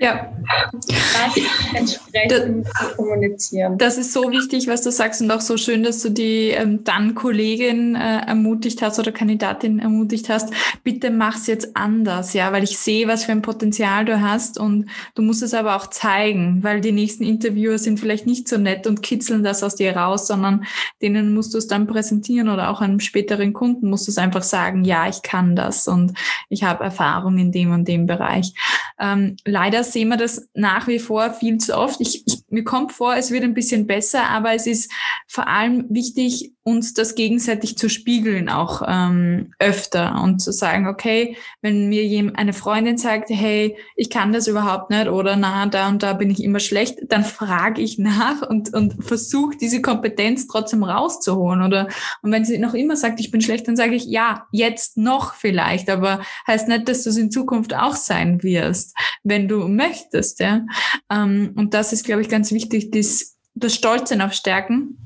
[0.00, 0.32] Ja.
[0.82, 1.36] Das
[1.74, 3.78] entsprechend das, kommunizieren.
[3.78, 6.84] Das ist so wichtig, was du sagst und auch so schön, dass du die ähm,
[6.84, 10.52] dann Kollegin äh, ermutigt hast oder Kandidatin ermutigt hast.
[10.82, 14.86] Bitte mach's jetzt anders, ja, weil ich sehe, was für ein Potenzial du hast und
[15.14, 18.86] du musst es aber auch zeigen, weil die nächsten Interviewer sind vielleicht nicht so nett
[18.86, 20.64] und kitzeln das aus dir raus, sondern
[21.00, 24.42] denen musst du es dann präsentieren oder auch einem späteren Kunden musst du es einfach
[24.42, 26.14] sagen, ja, ich kann das und
[26.48, 28.52] ich habe Erfahrung in dem und dem Bereich.
[28.98, 32.00] Ähm, leider sehen wir das nach wie vor viel zu oft.
[32.00, 34.92] Ich, ich, mir kommt vor, es wird ein bisschen besser, aber es ist
[35.26, 41.36] vor allem wichtig, uns das gegenseitig zu spiegeln, auch ähm, öfter und zu sagen, okay,
[41.60, 46.02] wenn mir eine Freundin sagt, hey, ich kann das überhaupt nicht oder na, da und
[46.02, 50.84] da bin ich immer schlecht, dann frage ich nach und, und versuche diese Kompetenz trotzdem
[50.84, 51.62] rauszuholen.
[51.62, 51.88] Oder
[52.22, 55.34] und wenn sie noch immer sagt, ich bin schlecht, dann sage ich, ja, jetzt noch
[55.34, 56.13] vielleicht, aber
[56.46, 60.40] heißt nicht, dass du es in Zukunft auch sein wirst, wenn du möchtest.
[60.40, 60.66] Ja?
[61.10, 64.98] Ähm, und das ist, glaube ich, ganz wichtig, das, das Stolzen auf Stärken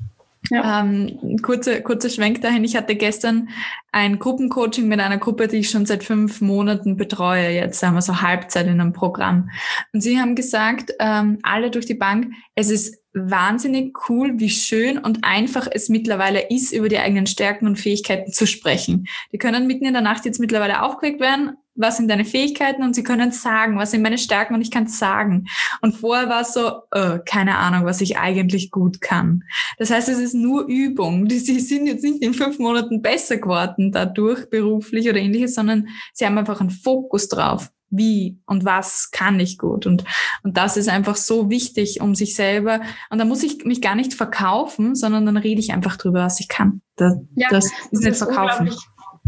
[0.49, 0.81] ja.
[0.81, 2.63] Ähm, kurzer, kurzer Schwenk dahin.
[2.63, 3.49] Ich hatte gestern
[3.91, 7.49] ein Gruppencoaching mit einer Gruppe, die ich schon seit fünf Monaten betreue.
[7.49, 9.49] Jetzt sagen wir so Halbzeit in einem Programm.
[9.93, 14.97] Und sie haben gesagt, ähm, alle durch die Bank, es ist wahnsinnig cool, wie schön
[14.97, 19.07] und einfach es mittlerweile ist, über die eigenen Stärken und Fähigkeiten zu sprechen.
[19.31, 22.93] Die können mitten in der Nacht jetzt mittlerweile aufgeweckt werden, was sind deine Fähigkeiten und
[22.93, 25.45] sie können sagen, was sind meine Stärken und ich kann sagen.
[25.81, 29.43] Und vorher war es so, äh, keine Ahnung, was ich eigentlich gut kann.
[29.77, 31.29] Das heißt, es ist nur Übung.
[31.29, 36.25] Sie sind jetzt nicht in fünf Monaten besser geworden dadurch, beruflich oder ähnliches, sondern sie
[36.25, 39.85] haben einfach einen Fokus drauf wie und was kann ich gut.
[39.85, 40.03] Und,
[40.43, 43.95] und das ist einfach so wichtig, um sich selber, und da muss ich mich gar
[43.95, 46.81] nicht verkaufen, sondern dann rede ich einfach drüber, was ich kann.
[46.97, 48.69] Das, ja, das ist das nicht ist verkaufen.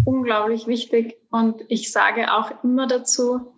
[0.05, 1.17] Unglaublich, wichtig.
[1.29, 3.53] Und ich sage auch immer dazu,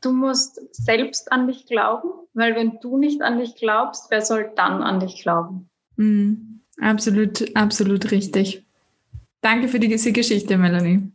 [0.00, 4.50] du musst selbst an dich glauben, weil wenn du nicht an dich glaubst, wer soll
[4.56, 5.68] dann an dich glauben?
[5.96, 8.64] Mm, absolut, absolut richtig.
[9.40, 11.10] Danke für diese Geschichte, Melanie.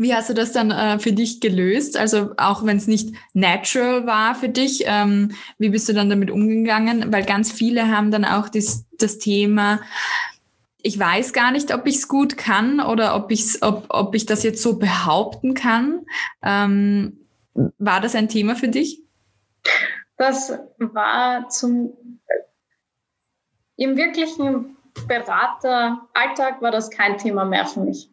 [0.00, 1.96] Wie hast du das dann äh, für dich gelöst?
[1.96, 6.30] Also auch wenn es nicht natural war für dich, ähm, wie bist du dann damit
[6.30, 7.12] umgegangen?
[7.12, 9.80] Weil ganz viele haben dann auch das, das Thema,
[10.88, 14.26] ich weiß gar nicht, ob ich es gut kann oder ob, ich's, ob, ob ich
[14.26, 16.06] das jetzt so behaupten kann.
[16.42, 17.26] Ähm,
[17.78, 19.02] war das ein Thema für dich?
[20.16, 21.92] Das war zum
[23.76, 28.10] im wirklichen Berateralltag war das kein Thema mehr für mich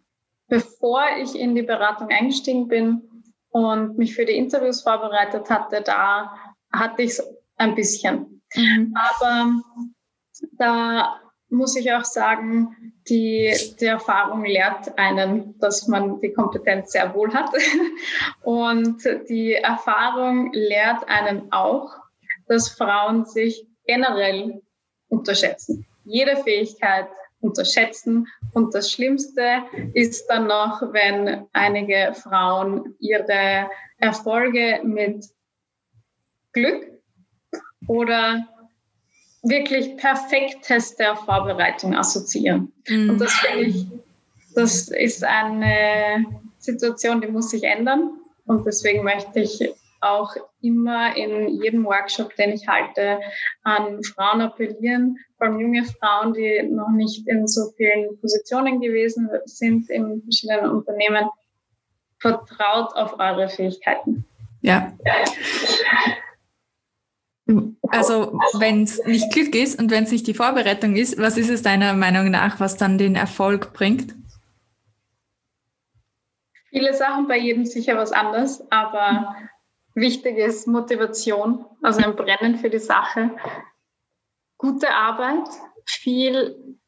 [0.48, 6.36] bevor ich in die Beratung eingestiegen bin und mich für die Interviews vorbereitet hatte, da
[6.72, 7.24] hatte ich es
[7.58, 8.42] ein bisschen.
[8.54, 8.94] Mhm.
[8.96, 9.62] Aber
[10.54, 17.14] da muss ich auch sagen, die, die Erfahrung lehrt einen, dass man die Kompetenz sehr
[17.14, 17.50] wohl hat.
[18.42, 21.96] Und die Erfahrung lehrt einen auch,
[22.48, 24.62] dass Frauen sich generell
[25.08, 25.86] unterschätzen.
[26.04, 27.08] Jede Fähigkeit
[27.42, 28.28] unterschätzen.
[28.54, 35.26] Und das Schlimmste ist dann noch, wenn einige Frauen ihre Erfolge mit
[36.54, 36.90] Glück
[37.88, 38.48] oder
[39.46, 42.72] wirklich perfektester Vorbereitung assoziieren.
[42.88, 43.12] Mhm.
[43.12, 43.86] Und das finde ich,
[44.56, 46.26] das ist eine
[46.58, 48.20] Situation, die muss sich ändern.
[48.46, 49.62] Und deswegen möchte ich
[50.02, 53.20] auch immer in jedem Workshop, den ich halte,
[53.64, 59.30] an Frauen appellieren, vor allem junge Frauen, die noch nicht in so vielen Positionen gewesen
[59.46, 61.30] sind in verschiedenen Unternehmen.
[62.20, 64.26] Vertraut auf eure Fähigkeiten.
[64.62, 64.94] Ja.
[67.90, 71.50] Also wenn es nicht Glück ist und wenn es nicht die Vorbereitung ist, was ist
[71.50, 74.16] es deiner Meinung nach, was dann den Erfolg bringt?
[76.70, 79.36] Viele Sachen, bei jedem sicher was anderes, aber
[79.94, 83.32] wichtig ist Motivation, also ein Brennen für die Sache,
[84.58, 85.48] gute Arbeit,
[85.86, 86.80] viel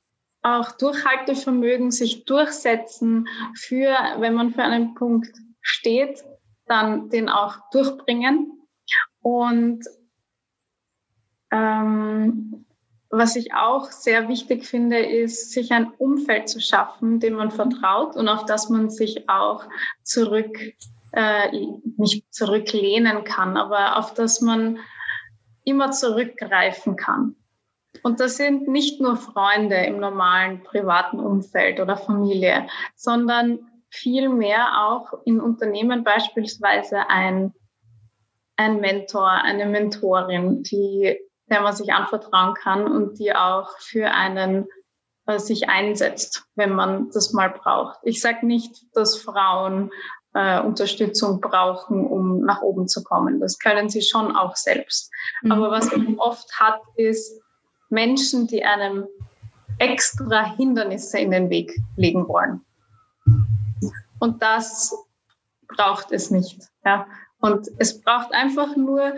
[0.42, 6.24] auch Durchhaltevermögen, sich durchsetzen für, wenn man für einen Punkt steht,
[6.66, 8.52] dann den auch durchbringen
[9.22, 9.86] und
[11.52, 12.66] ähm,
[13.10, 18.16] was ich auch sehr wichtig finde, ist, sich ein Umfeld zu schaffen, dem man vertraut
[18.16, 19.64] und auf das man sich auch
[20.04, 20.60] zurück,
[21.14, 21.50] äh,
[21.98, 24.80] nicht zurücklehnen kann, aber auf das man
[25.64, 27.36] immer zurückgreifen kann.
[28.04, 35.14] Und das sind nicht nur Freunde im normalen privaten Umfeld oder Familie, sondern vielmehr auch
[35.26, 37.54] in Unternehmen beispielsweise ein,
[38.56, 41.18] ein Mentor, eine Mentorin, die,
[41.50, 44.68] der man sich anvertrauen kann und die auch für einen
[45.26, 48.00] äh, sich einsetzt, wenn man das mal braucht.
[48.04, 49.92] Ich sage nicht, dass Frauen
[50.34, 53.40] äh, Unterstützung brauchen, um nach oben zu kommen.
[53.40, 55.12] Das können sie schon auch selbst.
[55.42, 55.52] Mhm.
[55.52, 57.42] Aber was man oft hat, ist
[57.90, 59.06] Menschen, die einem
[59.80, 62.62] extra Hindernisse in den Weg legen wollen.
[64.20, 64.96] Und das
[65.68, 66.62] braucht es nicht.
[66.86, 67.08] Ja.
[67.40, 69.14] Und es braucht einfach nur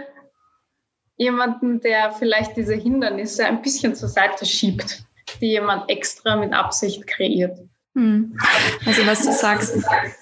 [1.19, 5.03] jemanden, der vielleicht diese Hindernisse ein bisschen zur Seite schiebt,
[5.41, 7.60] die jemand extra mit Absicht kreiert.
[7.95, 8.38] Hm.
[8.86, 9.75] Also was du sagst,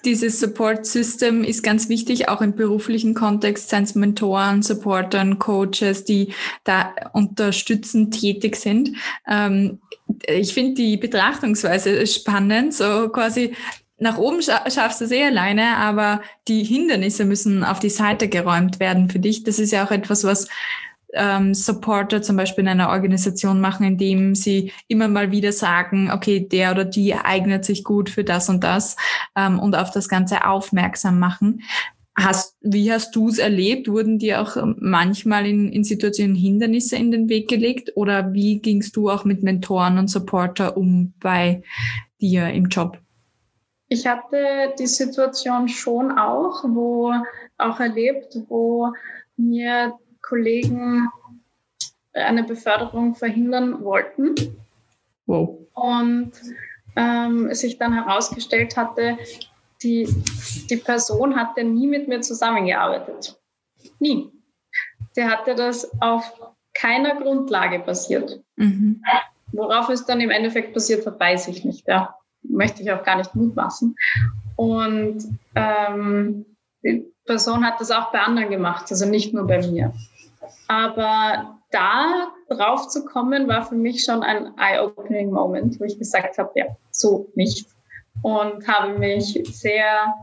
[0.03, 6.03] dieses Support System ist ganz wichtig, auch im beruflichen Kontext, seien es Mentoren, Supportern, Coaches,
[6.03, 6.33] die
[6.63, 8.93] da unterstützend tätig sind.
[9.27, 9.79] Ähm,
[10.27, 13.53] ich finde die Betrachtungsweise spannend, so quasi
[13.99, 18.79] nach oben schaffst du es eh alleine, aber die Hindernisse müssen auf die Seite geräumt
[18.79, 19.43] werden für dich.
[19.43, 20.47] Das ist ja auch etwas, was
[21.17, 26.39] ähm, Supporter zum Beispiel in einer Organisation machen, indem sie immer mal wieder sagen, okay,
[26.39, 28.95] der oder die eignet sich gut für das und das
[29.35, 31.63] ähm, und auf das Ganze aufmerksam machen.
[32.19, 33.87] Hast, wie hast du es erlebt?
[33.87, 38.95] Wurden dir auch manchmal in, in Situationen Hindernisse in den Weg gelegt oder wie gingst
[38.95, 41.61] du auch mit Mentoren und Supporter um bei
[42.19, 42.97] dir im Job?
[43.89, 47.13] Ich hatte die Situation schon auch, wo
[47.57, 48.93] auch erlebt, wo
[49.37, 49.93] mir
[50.27, 51.07] Kollegen
[52.13, 54.35] eine Beförderung verhindern wollten.
[55.25, 55.57] Wow.
[55.73, 56.31] Und
[56.95, 59.17] ähm, sich dann herausgestellt hatte,
[59.83, 60.07] die,
[60.69, 63.39] die Person hatte nie mit mir zusammengearbeitet.
[63.99, 64.31] Nie.
[65.15, 66.33] Der hatte das auf
[66.73, 68.41] keiner Grundlage basiert.
[68.55, 69.03] Mhm.
[69.51, 71.87] Worauf es dann im Endeffekt passiert hat, weiß ich nicht.
[71.87, 72.15] Ja.
[72.43, 73.95] Möchte ich auch gar nicht mutmaßen.
[74.55, 75.23] Und
[75.55, 76.45] ähm,
[76.83, 79.93] die Person hat das auch bei anderen gemacht, also nicht nur bei mir.
[80.67, 86.37] Aber da drauf zu kommen, war für mich schon ein eye-opening Moment, wo ich gesagt
[86.37, 87.67] habe, ja, so nicht.
[88.23, 90.13] Und habe mich sehr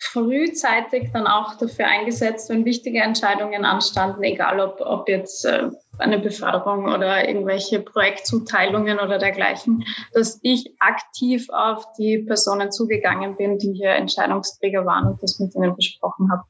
[0.00, 6.18] frühzeitig dann auch dafür eingesetzt, wenn wichtige Entscheidungen anstanden, egal ob, ob jetzt äh, eine
[6.18, 13.74] Beförderung oder irgendwelche Projektzuteilungen oder dergleichen, dass ich aktiv auf die Personen zugegangen bin, die
[13.74, 16.42] hier Entscheidungsträger waren und das mit ihnen besprochen habe.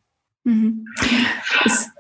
[0.45, 0.87] Mhm.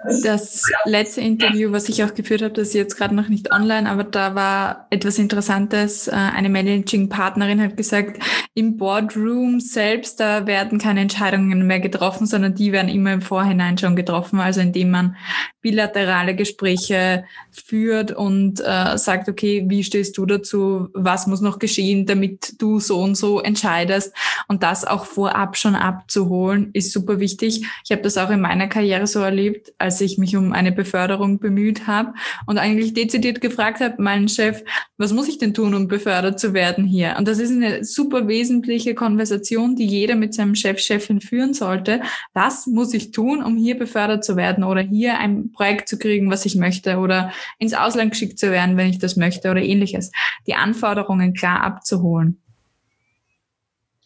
[0.02, 3.88] Das letzte Interview, was ich auch geführt habe, das ist jetzt gerade noch nicht online,
[3.88, 6.08] aber da war etwas Interessantes.
[6.08, 8.22] Äh, eine Managing-Partnerin hat gesagt,
[8.54, 13.78] im Boardroom selbst, da werden keine Entscheidungen mehr getroffen, sondern die werden immer im Vorhinein
[13.78, 14.40] schon getroffen.
[14.40, 15.16] Also indem man
[15.60, 20.88] bilaterale Gespräche führt und äh, sagt, okay, wie stehst du dazu?
[20.94, 24.14] Was muss noch geschehen, damit du so und so entscheidest?
[24.48, 27.66] Und das auch vorab schon abzuholen, ist super wichtig.
[27.84, 31.40] Ich habe das auch in meiner Karriere so erlebt, als ich mich um eine Beförderung
[31.40, 32.14] bemüht habe
[32.46, 34.62] und eigentlich dezidiert gefragt habe, meinen Chef,
[34.98, 37.16] was muss ich denn tun, um befördert zu werden hier?
[37.18, 42.02] Und das ist eine super wesentliche Konversation, die jeder mit seinem Chef, Chefin führen sollte.
[42.34, 46.30] Was muss ich tun, um hier befördert zu werden oder hier ein Projekt zu kriegen,
[46.30, 50.12] was ich möchte oder ins Ausland geschickt zu werden, wenn ich das möchte oder ähnliches.
[50.46, 52.40] Die Anforderungen klar abzuholen.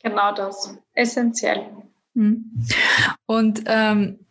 [0.02, 0.78] Genau das.
[0.94, 1.66] Essentiell.
[2.14, 2.52] Hm.
[3.26, 4.23] Und ähm,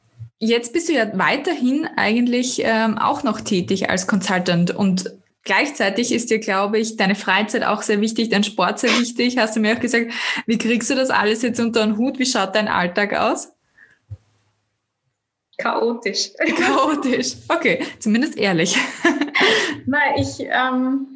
[0.48, 5.12] jetzt bist du ja weiterhin eigentlich ähm, auch noch tätig als Consultant und
[5.46, 9.38] Gleichzeitig ist dir, glaube ich, deine Freizeit auch sehr wichtig, dein Sport sehr wichtig.
[9.38, 10.14] Hast du mir auch gesagt,
[10.46, 12.18] wie kriegst du das alles jetzt unter den Hut?
[12.18, 13.52] Wie schaut dein Alltag aus?
[15.58, 16.32] Chaotisch.
[16.58, 17.34] Chaotisch.
[17.50, 18.78] Okay, zumindest ehrlich.
[19.86, 21.08] Nein, ich, ähm,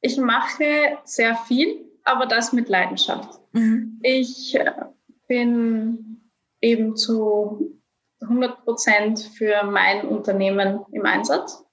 [0.00, 3.40] ich mache sehr viel, aber das mit Leidenschaft.
[3.50, 3.98] Mhm.
[4.04, 4.70] Ich äh,
[5.26, 6.21] bin
[6.62, 7.78] eben zu
[8.22, 11.64] 100 Prozent für mein Unternehmen im Einsatz,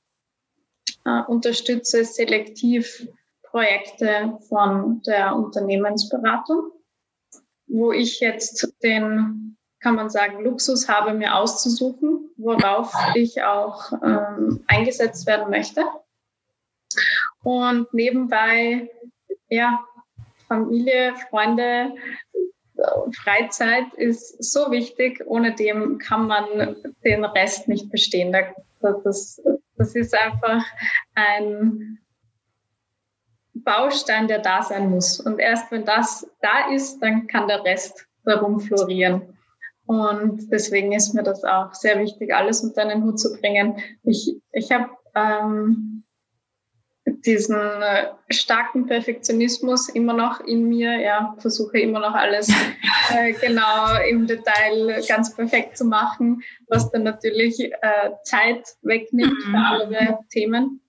[1.06, 3.08] äh, unterstütze selektiv
[3.44, 6.72] Projekte von der Unternehmensberatung,
[7.68, 14.64] wo ich jetzt den, kann man sagen, Luxus habe, mir auszusuchen, worauf ich auch ähm,
[14.68, 15.84] eingesetzt werden möchte.
[17.44, 18.90] Und nebenbei,
[19.48, 19.84] ja,
[20.48, 21.96] Familie, Freunde,
[23.12, 28.36] Freizeit ist so wichtig, ohne dem kann man den Rest nicht bestehen.
[28.82, 29.42] Das,
[29.76, 30.64] Das ist einfach
[31.16, 32.00] ein
[33.54, 35.20] Baustein, der da sein muss.
[35.20, 39.38] Und erst wenn das da ist, dann kann der Rest darum florieren.
[39.86, 43.82] Und deswegen ist mir das auch sehr wichtig, alles unter einen Hut zu bringen.
[44.04, 46.04] Ich, ich habe ähm,
[47.26, 52.50] diesen äh, starken Perfektionismus immer noch in mir, ja, versuche immer noch alles
[53.14, 59.50] äh, genau im Detail ganz perfekt zu machen, was dann natürlich äh, Zeit wegnimmt für
[59.50, 59.56] mhm.
[59.56, 60.82] andere Themen.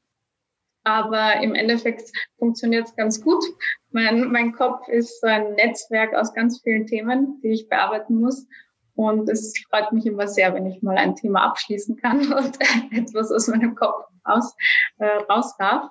[0.84, 3.44] Aber im Endeffekt funktioniert es ganz gut.
[3.90, 8.46] Mein, mein Kopf ist so ein Netzwerk aus ganz vielen Themen, die ich bearbeiten muss.
[8.94, 12.58] Und es freut mich immer sehr, wenn ich mal ein Thema abschließen kann und
[12.92, 14.54] etwas aus meinem Kopf raus,
[14.98, 15.90] äh, raus darf.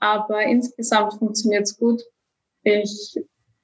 [0.00, 2.02] Aber insgesamt funktioniert es gut.
[2.62, 3.18] Ich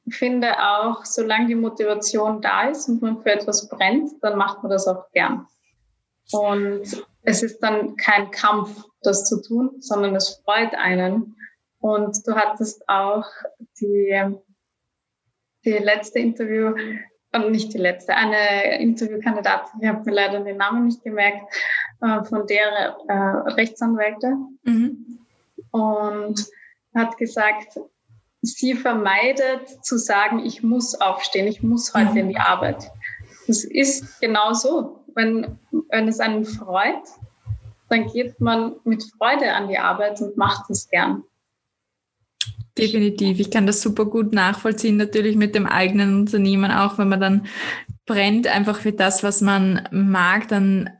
[0.08, 4.70] finde auch, solange die Motivation da ist und man für etwas brennt, dann macht man
[4.70, 5.46] das auch gern.
[6.32, 11.36] Und es ist dann kein Kampf, das zu tun, sondern es freut einen.
[11.78, 13.26] Und du hattest auch
[13.80, 14.34] die,
[15.64, 16.74] die letzte Interview,
[17.32, 21.52] äh, nicht die letzte, eine Interviewkandidatin, ich habe mir leider den Namen nicht gemerkt,
[22.00, 24.36] äh, von der äh, Rechtsanwälte.
[24.62, 25.25] Mhm.
[25.76, 26.46] Und
[26.94, 27.78] hat gesagt,
[28.42, 32.16] sie vermeidet zu sagen, ich muss aufstehen, ich muss heute mhm.
[32.16, 32.90] in die Arbeit.
[33.46, 35.04] Das ist genau so.
[35.14, 35.58] Wenn,
[35.90, 37.04] wenn es einen freut,
[37.88, 41.22] dann geht man mit Freude an die Arbeit und macht es gern.
[42.76, 43.40] Definitiv.
[43.40, 47.46] Ich kann das super gut nachvollziehen, natürlich mit dem eigenen Unternehmen auch, wenn man dann
[48.04, 50.90] brennt einfach für das, was man mag, dann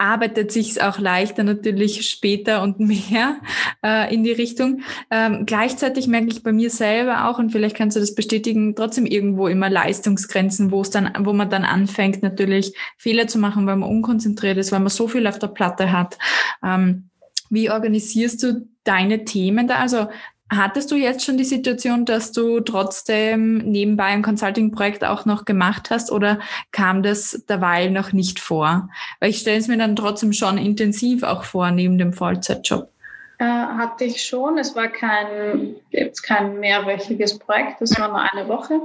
[0.00, 3.36] arbeitet sich auch leichter natürlich später und mehr
[3.84, 4.80] äh, in die Richtung.
[5.10, 9.06] Ähm, gleichzeitig merke ich bei mir selber auch, und vielleicht kannst du das bestätigen, trotzdem
[9.06, 13.76] irgendwo immer Leistungsgrenzen, wo es dann, wo man dann anfängt, natürlich Fehler zu machen, weil
[13.76, 16.18] man unkonzentriert ist, weil man so viel auf der Platte hat.
[16.64, 17.10] Ähm,
[17.50, 19.76] wie organisierst du deine Themen da?
[19.76, 20.06] Also
[20.50, 25.90] Hattest du jetzt schon die Situation, dass du trotzdem nebenbei ein Consulting-Projekt auch noch gemacht
[25.90, 26.40] hast oder
[26.72, 28.88] kam das derweil noch nicht vor?
[29.20, 32.90] Weil ich stelle es mir dann trotzdem schon intensiv auch vor, neben dem Vollzeitjob.
[33.38, 34.58] Äh, hatte ich schon.
[34.58, 38.80] Es war kein, jetzt kein mehrwöchiges Projekt, es war nur eine Woche.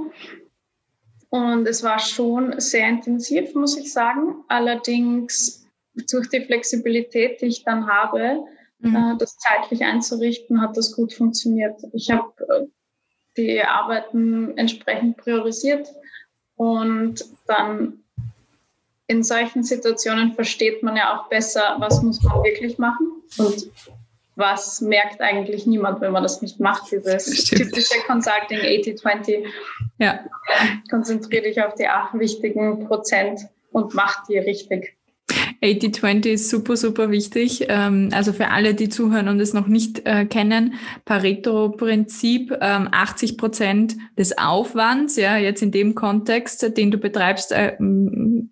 [1.30, 4.36] Und es war schon sehr intensiv, muss ich sagen.
[4.46, 5.66] Allerdings
[6.10, 8.44] durch die Flexibilität, die ich dann habe,
[8.78, 8.96] Mhm.
[8.96, 11.80] Äh, das zeitlich einzurichten, hat das gut funktioniert.
[11.92, 12.66] Ich habe äh,
[13.36, 15.88] die Arbeiten entsprechend priorisiert
[16.56, 18.04] und dann
[19.08, 23.70] in solchen Situationen versteht man ja auch besser, was muss man wirklich machen und
[24.36, 29.46] was merkt eigentlich niemand, wenn man das nicht macht, dieses typische Consulting 80-20.
[29.98, 30.20] Ja.
[30.90, 34.95] Konzentriere dich auf die acht wichtigen Prozent und mach die richtig.
[35.62, 37.66] 80-20 ist super, super wichtig.
[37.68, 43.36] Ähm, also für alle, die zuhören und es noch nicht äh, kennen, Pareto-Prinzip, 80 ähm,
[43.36, 47.76] Prozent des Aufwands, ja, jetzt in dem Kontext, den du betreibst, äh,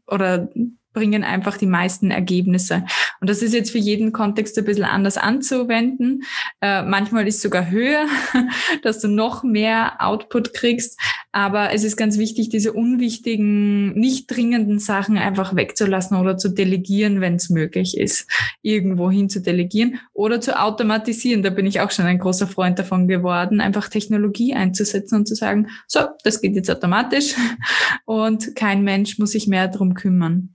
[0.06, 0.48] oder
[0.94, 2.84] bringen einfach die meisten Ergebnisse.
[3.20, 6.22] Und das ist jetzt für jeden Kontext ein bisschen anders anzuwenden.
[6.62, 8.06] Äh, manchmal ist sogar höher,
[8.82, 10.98] dass du noch mehr Output kriegst.
[11.32, 17.20] Aber es ist ganz wichtig, diese unwichtigen, nicht dringenden Sachen einfach wegzulassen oder zu delegieren,
[17.20, 18.30] wenn es möglich ist,
[18.62, 21.42] irgendwo hin zu delegieren oder zu automatisieren.
[21.42, 25.34] Da bin ich auch schon ein großer Freund davon geworden, einfach Technologie einzusetzen und zu
[25.34, 27.34] sagen, so, das geht jetzt automatisch
[28.04, 30.53] und kein Mensch muss sich mehr darum kümmern.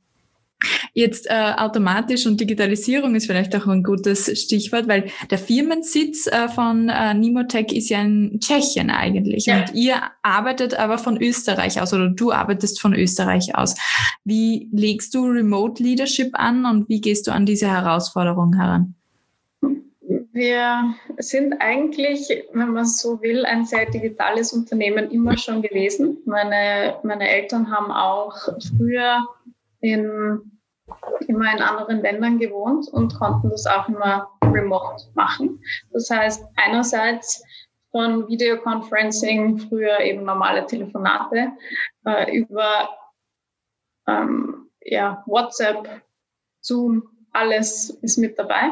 [0.94, 6.50] Jetzt äh, automatisch und Digitalisierung ist vielleicht auch ein gutes Stichwort, weil der Firmensitz äh,
[6.50, 9.60] von äh, Nimotech ist ja in Tschechien eigentlich ja.
[9.60, 13.76] und ihr arbeitet aber von Österreich aus oder du arbeitest von Österreich aus.
[14.26, 18.96] Wie legst du Remote Leadership an und wie gehst du an diese Herausforderung heran?
[20.32, 26.18] Wir sind eigentlich, wenn man so will, ein sehr digitales Unternehmen immer schon gewesen.
[26.26, 28.36] Meine, meine Eltern haben auch
[28.78, 29.28] früher
[29.82, 30.60] in,
[31.28, 35.62] immer in anderen Ländern gewohnt und konnten das auch immer remote machen.
[35.92, 37.44] Das heißt, einerseits
[37.92, 41.52] von Videoconferencing, früher eben normale Telefonate,
[42.06, 42.90] äh, über
[44.08, 46.02] ähm, ja, WhatsApp,
[46.62, 48.70] Zoom, alles ist mit dabei.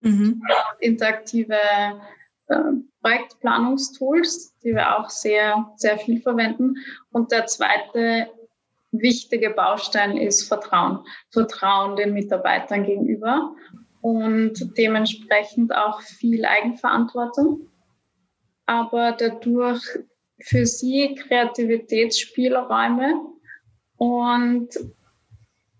[0.00, 0.42] Mhm.
[0.80, 1.58] Interaktive
[2.48, 2.62] äh,
[3.00, 6.76] Projektplanungstools, die wir auch sehr, sehr viel verwenden.
[7.10, 8.30] Und der zweite
[9.00, 11.00] wichtige Baustein ist Vertrauen.
[11.30, 13.54] Vertrauen den Mitarbeitern gegenüber
[14.00, 17.68] und dementsprechend auch viel Eigenverantwortung.
[18.66, 19.82] Aber dadurch
[20.40, 23.14] für sie Kreativitätsspielräume
[23.96, 24.68] und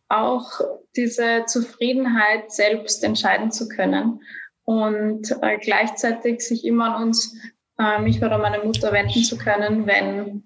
[0.08, 0.60] auch
[0.94, 4.22] diese Zufriedenheit, selbst entscheiden zu können
[4.64, 7.36] und äh, gleichzeitig sich immer an uns,
[7.78, 10.45] äh, mich oder meine Mutter wenden zu können, wenn,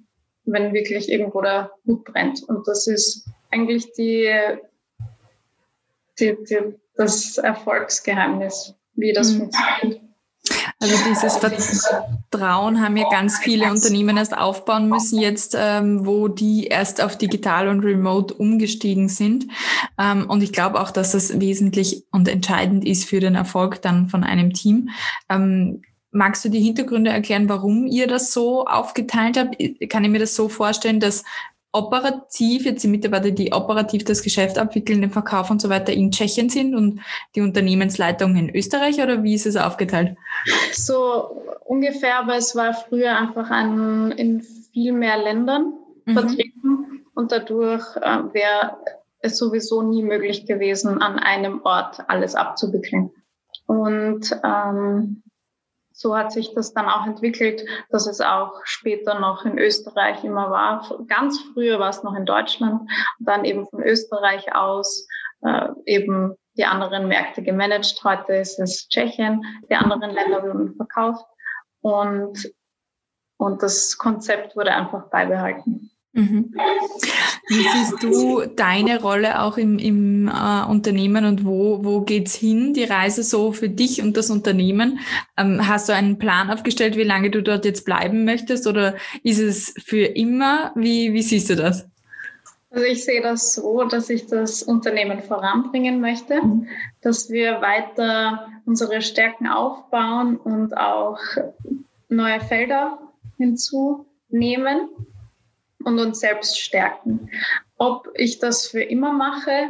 [0.53, 2.43] wenn wirklich irgendwo der Hut brennt.
[2.45, 4.31] Und das ist eigentlich die,
[6.19, 9.39] die, die das Erfolgsgeheimnis, wie das mhm.
[9.39, 10.01] funktioniert.
[10.83, 16.67] Also dieses Vertrauen haben ja ganz viele Unternehmen erst aufbauen müssen jetzt, ähm, wo die
[16.67, 19.47] erst auf digital und remote umgestiegen sind.
[19.99, 24.09] Ähm, und ich glaube auch, dass das wesentlich und entscheidend ist für den Erfolg dann
[24.09, 24.89] von einem Team.
[25.29, 29.57] Ähm, magst du die Hintergründe erklären, warum ihr das so aufgeteilt habt?
[29.89, 31.25] Kann ich mir das so vorstellen, dass
[31.73, 36.11] operativ, jetzt die Mitarbeiter, die operativ das Geschäft abwickeln, den Verkauf und so weiter in
[36.11, 37.01] Tschechien sind und
[37.37, 40.17] die Unternehmensleitung in Österreich oder wie ist es aufgeteilt?
[40.73, 44.43] So ungefähr, aber es war früher einfach an, in
[44.73, 45.75] viel mehr Ländern
[46.07, 46.13] mhm.
[46.15, 48.77] vertreten und dadurch äh, wäre
[49.21, 53.11] es sowieso nie möglich gewesen, an einem Ort alles abzuwickeln.
[53.67, 55.23] Und ähm,
[56.01, 60.51] so hat sich das dann auch entwickelt, dass es auch später noch in Österreich immer
[60.51, 60.99] war.
[61.09, 62.81] Ganz früher war es noch in Deutschland
[63.19, 65.07] und dann eben von Österreich aus
[65.43, 68.01] äh, eben die anderen Märkte gemanagt.
[68.03, 71.27] Heute ist es Tschechien, die anderen Länder wurden verkauft
[71.83, 72.51] und,
[73.37, 75.90] und das Konzept wurde einfach beibehalten.
[76.13, 76.53] Mhm.
[77.49, 82.75] Wie siehst du deine Rolle auch im, im äh, Unternehmen und wo, wo geht's hin,
[82.75, 84.99] die Reise so für dich und das Unternehmen?
[85.37, 89.39] Ähm, hast du einen Plan aufgestellt, wie lange du dort jetzt bleiben möchtest oder ist
[89.39, 90.73] es für immer?
[90.75, 91.89] Wie, wie siehst du das?
[92.71, 96.69] Also ich sehe das so, dass ich das Unternehmen voranbringen möchte, mhm.
[97.03, 101.19] dass wir weiter unsere Stärken aufbauen und auch
[102.09, 102.99] neue Felder
[103.39, 104.89] hinzunehmen
[105.85, 107.29] und uns selbst stärken.
[107.77, 109.69] Ob ich das für immer mache,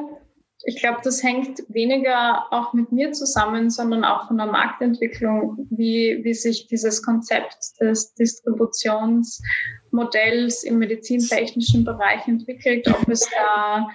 [0.65, 6.21] ich glaube, das hängt weniger auch mit mir zusammen, sondern auch von der Marktentwicklung, wie,
[6.23, 13.89] wie sich dieses Konzept des Distributionsmodells im medizintechnischen Bereich entwickelt, ob es da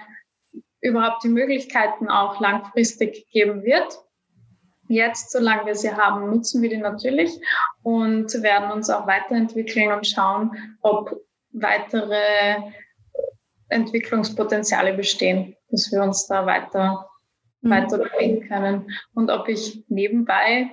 [0.80, 4.00] überhaupt die Möglichkeiten auch langfristig geben wird.
[4.88, 7.40] Jetzt, solange wir sie haben, nutzen wir die natürlich
[7.82, 11.20] und werden uns auch weiterentwickeln und schauen, ob
[11.60, 12.56] weitere
[13.68, 17.08] Entwicklungspotenziale bestehen, dass wir uns da weiter,
[17.60, 17.70] mhm.
[17.70, 18.90] weiter bewegen können.
[19.14, 20.70] Und ob ich nebenbei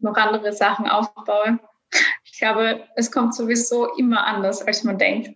[0.00, 1.58] noch andere Sachen aufbaue.
[2.24, 5.30] Ich glaube, es kommt sowieso immer anders, als man denkt.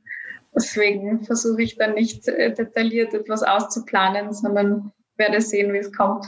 [0.55, 6.26] Deswegen versuche ich dann nicht äh, detailliert etwas auszuplanen, sondern werde sehen, wie es kommt.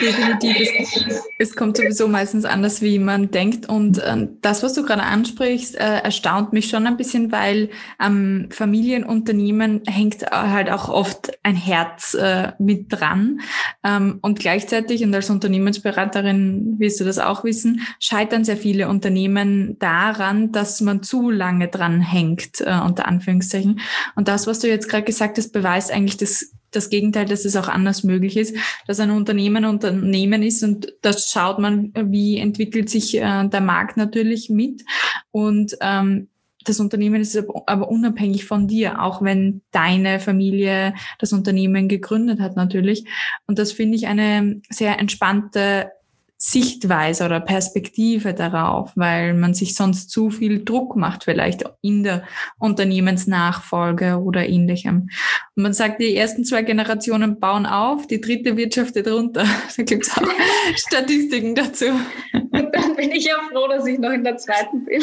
[0.00, 0.56] Definitiv.
[0.78, 3.68] Es, es, kommt sowieso meistens anders, wie man denkt.
[3.68, 8.46] Und äh, das, was du gerade ansprichst, äh, erstaunt mich schon ein bisschen, weil am
[8.50, 13.40] Familienunternehmen hängt äh, halt auch oft ein Herz äh, mit dran.
[13.82, 19.78] Ähm, und gleichzeitig, und als Unternehmensberaterin wirst du das auch wissen, scheitern sehr viele Unternehmen
[19.80, 23.80] daran, dass man zu lange dran hängt, äh, unter Anführungszeichen.
[24.14, 27.56] Und das, was du jetzt gerade gesagt hast, beweist eigentlich das das Gegenteil, dass es
[27.56, 28.56] auch anders möglich ist,
[28.86, 33.96] dass ein Unternehmen Unternehmen ist und das schaut man, wie entwickelt sich äh, der Markt
[33.96, 34.82] natürlich mit
[35.30, 36.28] und ähm,
[36.64, 42.56] das Unternehmen ist aber unabhängig von dir, auch wenn deine Familie das Unternehmen gegründet hat
[42.56, 43.04] natürlich.
[43.46, 45.92] Und das finde ich eine sehr entspannte
[46.36, 52.24] Sichtweise oder Perspektive darauf, weil man sich sonst zu viel Druck macht, vielleicht in der
[52.58, 55.08] Unternehmensnachfolge oder ähnlichem.
[55.56, 59.44] Und man sagt, die ersten zwei Generationen bauen auf, die dritte wirtschaftet runter.
[59.76, 60.22] Da gibt es auch
[60.76, 61.86] Statistiken dazu.
[62.32, 65.02] Und dann bin ich ja froh, dass ich noch in der zweiten bin.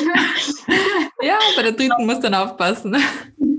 [1.21, 2.95] ja, bei der dritten muss dann aufpassen.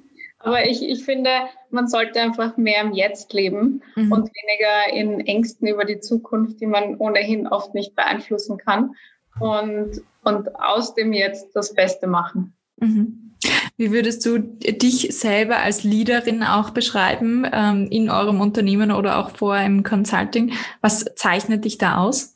[0.42, 1.30] Aber ich, ich finde,
[1.70, 4.12] man sollte einfach mehr im Jetzt leben mhm.
[4.12, 8.94] und weniger in Ängsten über die Zukunft, die man ohnehin oft nicht beeinflussen kann.
[9.40, 12.54] Und, und aus dem Jetzt das Beste machen.
[12.76, 13.32] Mhm.
[13.76, 19.30] Wie würdest du dich selber als Leaderin auch beschreiben ähm, in eurem Unternehmen oder auch
[19.30, 20.52] vorher im Consulting?
[20.80, 22.31] Was zeichnet dich da aus?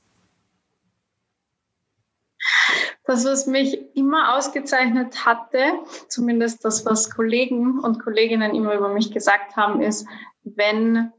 [3.06, 5.60] Das, was mich immer ausgezeichnet hatte,
[6.08, 10.06] zumindest das, was Kollegen und Kolleginnen immer über mich gesagt haben, ist,
[10.42, 11.12] wenn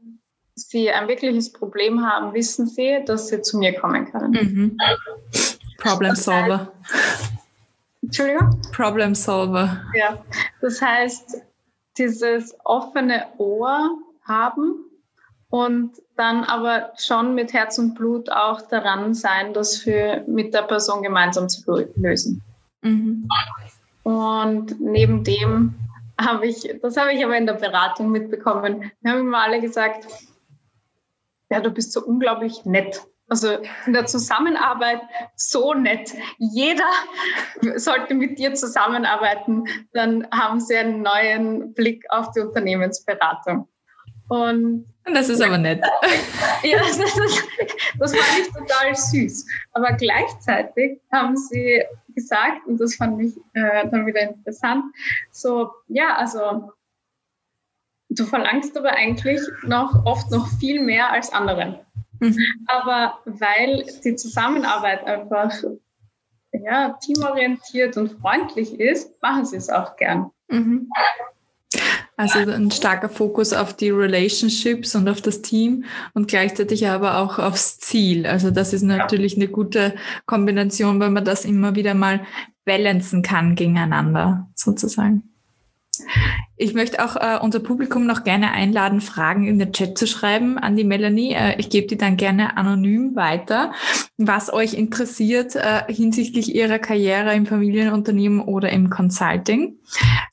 [0.54, 4.30] sie ein wirkliches Problem haben, wissen sie, dass sie zu mir kommen können.
[4.32, 4.78] Mhm.
[5.78, 6.72] Problem Solver.
[8.02, 8.60] Entschuldigung?
[8.72, 9.82] Problem Solver.
[9.94, 10.22] Ja,
[10.60, 11.42] das heißt,
[11.96, 14.84] dieses offene Ohr haben
[15.50, 20.62] und dann aber schon mit Herz und Blut auch daran sein, das für, mit der
[20.62, 21.62] Person gemeinsam zu
[21.96, 22.42] lösen.
[22.82, 23.28] Mhm.
[24.02, 25.74] Und neben dem
[26.20, 28.90] habe ich, das habe ich aber in der Beratung mitbekommen.
[29.00, 30.06] Wir haben immer alle gesagt,
[31.50, 33.02] ja, du bist so unglaublich nett.
[33.30, 35.00] Also in der Zusammenarbeit
[35.36, 36.14] so nett.
[36.38, 36.88] Jeder
[37.76, 43.68] sollte mit dir zusammenarbeiten, dann haben sie einen neuen Blick auf die Unternehmensberatung.
[44.28, 45.82] Und das ist aber nett.
[46.62, 47.44] ja, das, ist,
[47.98, 49.46] das fand ich total süß.
[49.72, 51.82] Aber gleichzeitig haben sie
[52.14, 54.84] gesagt, und das fand ich äh, dann wieder interessant,
[55.30, 56.72] so, ja, also
[58.10, 61.84] du verlangst aber eigentlich noch oft noch viel mehr als andere.
[62.20, 62.38] Mhm.
[62.66, 65.52] Aber weil die Zusammenarbeit einfach
[66.52, 70.30] ja, teamorientiert und freundlich ist, machen sie es auch gern.
[70.48, 70.88] Mhm.
[72.18, 77.38] Also ein starker Fokus auf die Relationships und auf das Team und gleichzeitig aber auch
[77.38, 78.26] aufs Ziel.
[78.26, 79.94] Also das ist natürlich eine gute
[80.26, 82.26] Kombination, weil man das immer wieder mal
[82.64, 85.30] balancen kann gegeneinander sozusagen.
[86.60, 90.58] Ich möchte auch äh, unser Publikum noch gerne einladen, Fragen in den Chat zu schreiben
[90.58, 91.32] an die Melanie.
[91.32, 93.72] Äh, ich gebe die dann gerne anonym weiter,
[94.16, 99.78] was euch interessiert äh, hinsichtlich ihrer Karriere im Familienunternehmen oder im Consulting.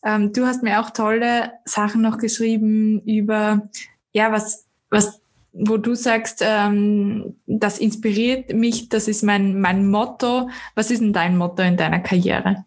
[0.03, 3.69] Ähm, du hast mir auch tolle Sachen noch geschrieben über,
[4.11, 5.21] ja, was, was
[5.57, 10.49] wo du sagst, ähm, das inspiriert mich, das ist mein, mein Motto.
[10.73, 12.65] Was ist denn dein Motto in deiner Karriere?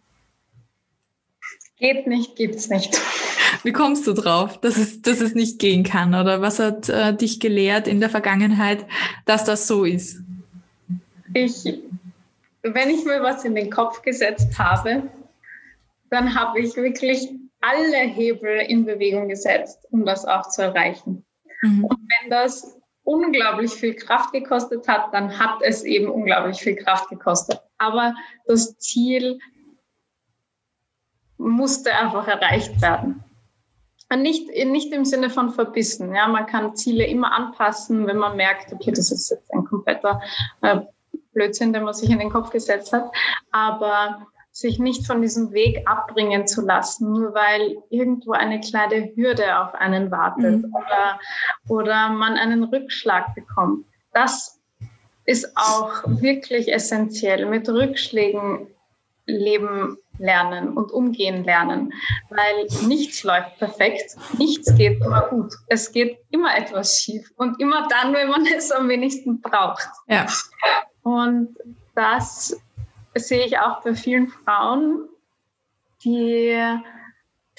[1.79, 3.01] Geht nicht, gibt's nicht.
[3.63, 6.15] Wie kommst du drauf, dass es, dass es nicht gehen kann?
[6.15, 8.85] Oder was hat äh, dich gelehrt in der Vergangenheit,
[9.27, 10.21] dass das so ist?
[11.35, 11.65] Ich,
[12.63, 15.05] wenn ich mir was in den Kopf gesetzt habe,
[16.11, 17.29] dann habe ich wirklich
[17.61, 21.25] alle Hebel in Bewegung gesetzt, um das auch zu erreichen.
[21.63, 21.85] Mhm.
[21.85, 27.09] Und wenn das unglaublich viel Kraft gekostet hat, dann hat es eben unglaublich viel Kraft
[27.09, 27.61] gekostet.
[27.79, 28.15] Aber
[28.47, 29.39] das Ziel
[31.39, 33.25] musste einfach erreicht werden.
[34.17, 36.15] Nicht, nicht im Sinne von verbissen.
[36.15, 40.23] Ja, man kann Ziele immer anpassen, wenn man merkt, okay, das ist jetzt ein kompletter
[40.63, 40.81] äh,
[41.35, 43.11] Blödsinn, den man sich in den Kopf gesetzt hat.
[43.53, 49.61] Aber sich nicht von diesem Weg abbringen zu lassen, nur weil irgendwo eine kleine Hürde
[49.61, 50.75] auf einen wartet mhm.
[50.75, 51.21] oder,
[51.69, 53.87] oder man einen Rückschlag bekommt.
[54.13, 54.59] Das
[55.27, 57.47] ist auch wirklich essentiell.
[57.47, 58.67] Mit Rückschlägen
[59.27, 61.93] leben lernen und umgehen lernen,
[62.31, 65.55] weil nichts läuft perfekt, nichts geht immer gut.
[65.69, 69.89] Es geht immer etwas schief und immer dann, wenn man es am wenigsten braucht.
[70.09, 70.27] Ja.
[71.03, 71.57] Und
[71.95, 72.61] das
[73.15, 75.09] sehe ich auch bei vielen Frauen,
[76.05, 76.57] die,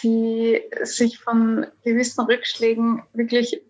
[0.03, 3.61] die sich von gewissen Rückschlägen wirklich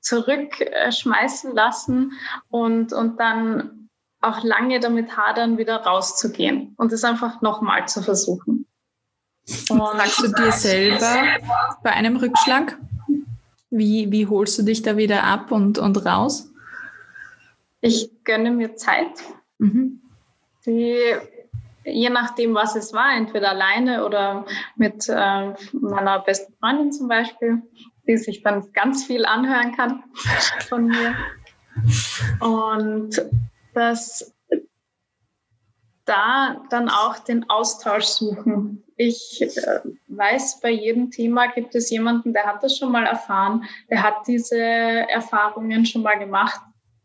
[0.00, 2.12] zurückschmeißen lassen
[2.50, 3.81] und, und dann
[4.22, 8.66] auch lange damit hadern, wieder rauszugehen und es einfach nochmal zu versuchen.
[9.68, 11.24] Und sagst du dir selber
[11.82, 12.78] bei einem Rückschlag?
[13.70, 16.50] Wie, wie holst du dich da wieder ab und, und raus?
[17.80, 19.10] Ich gönne mir Zeit.
[19.58, 20.00] Mhm.
[20.66, 20.96] Die,
[21.84, 24.46] je nachdem, was es war, entweder alleine oder
[24.76, 27.62] mit äh, meiner besten Freundin zum Beispiel,
[28.06, 30.04] die sich dann ganz viel anhören kann
[30.68, 31.14] von mir.
[32.40, 33.20] Und
[33.74, 34.34] dass
[36.04, 38.82] da dann auch den Austausch suchen.
[38.96, 43.64] Ich äh, weiß, bei jedem Thema gibt es jemanden, der hat das schon mal erfahren,
[43.90, 46.60] der hat diese Erfahrungen schon mal gemacht.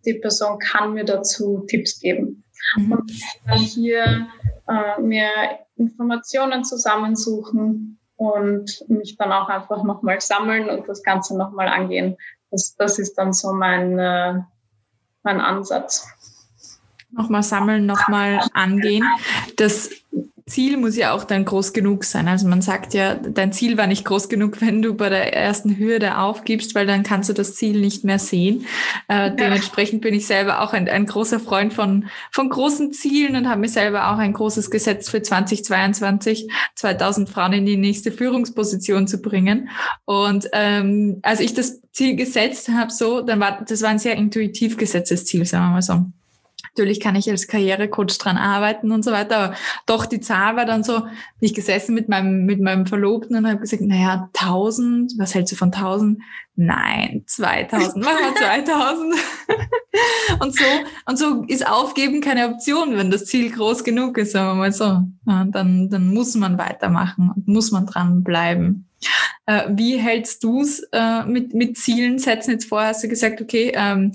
[0.06, 2.44] Die Person kann mir dazu Tipps geben.
[2.76, 2.92] Mhm.
[2.92, 3.12] Und
[3.46, 4.28] dann hier
[4.68, 5.30] äh, mir
[5.76, 12.18] Informationen zusammensuchen und mich dann auch einfach nochmal sammeln und das Ganze nochmal angehen.
[12.50, 14.40] Das, das ist dann so mein, äh,
[15.24, 16.08] mein Ansatz
[17.12, 19.06] nochmal sammeln, nochmal angehen.
[19.56, 19.90] Das
[20.48, 22.30] Ziel muss ja auch dann groß genug sein.
[22.30, 25.78] Also man sagt ja, dein Ziel war nicht groß genug, wenn du bei der ersten
[25.78, 28.66] Hürde aufgibst, weil dann kannst du das Ziel nicht mehr sehen.
[29.10, 33.50] Äh, dementsprechend bin ich selber auch ein, ein großer Freund von, von großen Zielen und
[33.50, 39.08] habe mir selber auch ein großes Gesetz für 2022, 2000 Frauen in die nächste Führungsposition
[39.08, 39.70] zu bringen.
[40.06, 44.16] Und ähm, als ich das Ziel gesetzt habe, so, dann war das war ein sehr
[44.16, 46.06] intuitiv gesetztes Ziel, sagen wir mal so.
[46.64, 49.56] Natürlich kann ich als Karrierecoach dran arbeiten und so weiter, aber
[49.86, 53.48] doch die Zahl war dann so, bin ich gesessen mit meinem, mit meinem Verlobten und
[53.48, 56.20] habe gesagt, naja, 1000, was hältst du von 1000?
[56.56, 59.16] Nein, 2000, machen wir 2000.
[60.40, 60.66] und so,
[61.06, 64.72] und so ist Aufgeben keine Option, wenn das Ziel groß genug ist, sagen wir mal
[64.72, 65.02] so.
[65.28, 68.88] Ja, dann, dann muss man weitermachen und muss man dranbleiben.
[69.46, 72.52] Äh, wie hältst du es äh, mit, mit Zielen setzen?
[72.52, 74.12] Jetzt vorher hast du gesagt, okay, ähm,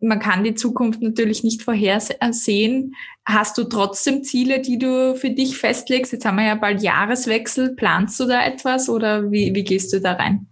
[0.00, 2.94] man kann die Zukunft natürlich nicht vorhersehen.
[3.24, 6.12] Hast du trotzdem Ziele, die du für dich festlegst?
[6.12, 7.74] Jetzt haben wir ja bald Jahreswechsel.
[7.74, 10.46] Planst du da etwas oder wie, wie gehst du da rein?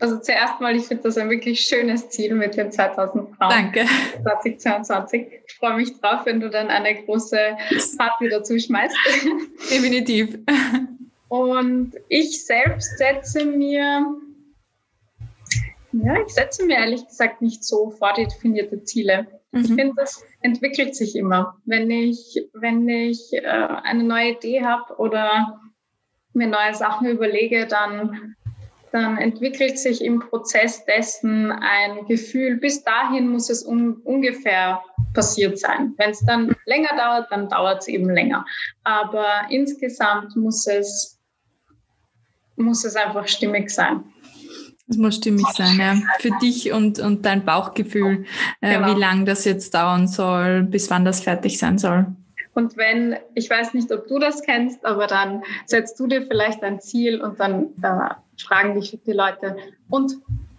[0.00, 3.50] Also zuerst mal, ich finde das ein wirklich schönes Ziel mit den 2000 Frauen.
[3.50, 3.84] Danke.
[4.22, 5.26] 2022.
[5.46, 7.38] Ich freue mich drauf, wenn du dann eine große
[7.98, 8.96] Party dazu schmeißt.
[9.70, 10.38] Definitiv.
[11.28, 14.06] Und ich selbst setze mir,
[15.92, 19.26] ja, ich setze mir ehrlich gesagt nicht so vordefinierte Ziele.
[19.52, 19.60] Mhm.
[19.60, 21.56] Ich finde, das entwickelt sich immer.
[21.64, 25.60] Wenn ich, wenn ich äh, eine neue Idee habe oder
[26.32, 28.36] mir neue Sachen überlege, dann
[28.92, 34.82] dann entwickelt sich im Prozess dessen ein Gefühl, bis dahin muss es un ungefähr
[35.14, 35.94] passiert sein.
[35.96, 38.44] Wenn es dann länger dauert, dann dauert es eben länger.
[38.84, 41.20] Aber insgesamt muss es,
[42.56, 44.04] muss es einfach stimmig sein.
[44.90, 45.94] Es muss stimmig sein, ja.
[46.18, 48.24] Für dich und, und dein Bauchgefühl,
[48.60, 48.88] äh, genau.
[48.88, 52.06] wie lange das jetzt dauern soll, bis wann das fertig sein soll.
[52.54, 56.64] Und wenn, ich weiß nicht, ob du das kennst, aber dann setzt du dir vielleicht
[56.64, 59.56] ein Ziel und dann äh, fragen dich die Leute,
[59.88, 60.16] und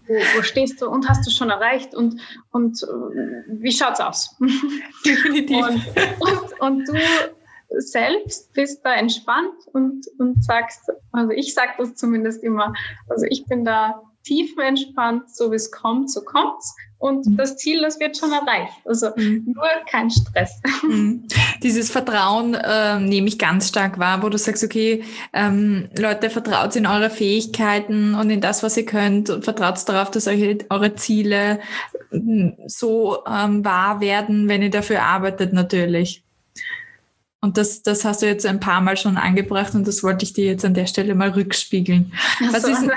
[0.08, 2.22] wo, wo, stehst du und hast du schon erreicht und,
[2.52, 4.38] und äh, wie schaut's aus?
[5.06, 5.58] Definitiv.
[5.58, 5.84] Und,
[6.20, 6.94] und, und du
[7.80, 12.74] selbst bist da entspannt und, und sagst, also ich sage das zumindest immer,
[13.10, 16.76] also ich bin da tiefenentspannt, so wie es kommt, so kommt's.
[17.02, 17.36] Und mhm.
[17.36, 18.74] das Ziel, das wird schon erreicht.
[18.86, 19.54] Also mhm.
[19.56, 20.62] nur kein Stress.
[20.84, 21.28] Mhm.
[21.64, 25.04] Dieses Vertrauen äh, nehme ich ganz stark wahr, wo du sagst, okay,
[25.34, 30.12] ähm, Leute, vertraut in eure Fähigkeiten und in das, was ihr könnt und vertraut darauf,
[30.12, 31.60] dass eure, eure Ziele
[32.12, 36.24] hm, so ähm, wahr werden, wenn ihr dafür arbeitet natürlich.
[37.44, 40.34] Und das, das hast du jetzt ein paar Mal schon angebracht und das wollte ich
[40.34, 42.14] dir jetzt an der Stelle mal rückspiegeln.
[42.52, 42.88] Was, ist,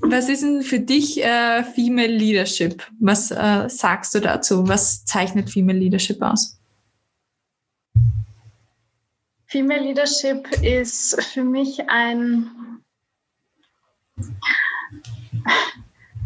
[0.00, 2.86] was ist denn für dich äh, Female Leadership?
[3.00, 4.68] Was äh, sagst du dazu?
[4.68, 6.60] Was zeichnet Female Leadership aus?
[9.46, 12.50] Female Leadership ist für mich ein,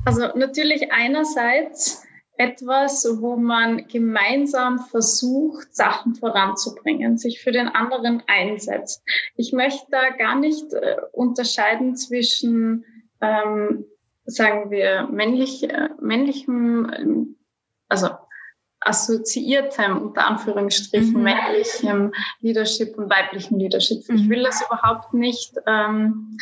[0.05, 2.03] also natürlich einerseits
[2.43, 9.05] etwas, wo man gemeinsam versucht, Sachen voranzubringen, sich für den anderen einsetzt.
[9.37, 12.85] Ich möchte da gar nicht äh, unterscheiden zwischen,
[13.21, 13.85] ähm,
[14.25, 17.35] sagen wir, männlich, äh, männlichem, äh,
[17.89, 18.09] also
[18.81, 21.23] assoziiertem, unter Anführungsstrichen, mhm.
[21.23, 24.09] männlichem Leadership und weiblichem Leadership.
[24.09, 24.17] Mhm.
[24.17, 26.37] Ich will das überhaupt nicht ähm,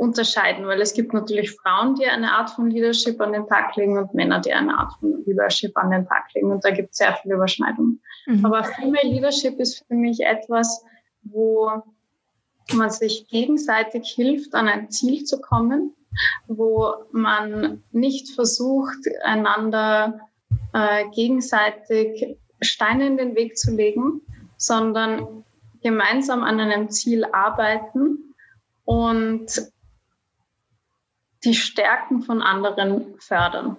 [0.00, 3.98] unterscheiden, weil es gibt natürlich Frauen, die eine Art von Leadership an den Tag legen
[3.98, 6.50] und Männer, die eine Art von Leadership an den Tag legen.
[6.50, 8.00] Und da gibt es sehr viele Überschneidungen.
[8.26, 8.44] Mhm.
[8.46, 10.82] Aber Female Leadership ist für mich etwas,
[11.22, 11.70] wo
[12.72, 15.94] man sich gegenseitig hilft, an ein Ziel zu kommen,
[16.46, 20.18] wo man nicht versucht, einander
[20.72, 24.22] äh, gegenseitig Steine in den Weg zu legen,
[24.56, 25.44] sondern
[25.82, 28.34] gemeinsam an einem Ziel arbeiten
[28.86, 29.70] und
[31.44, 33.76] die Stärken von anderen fördern.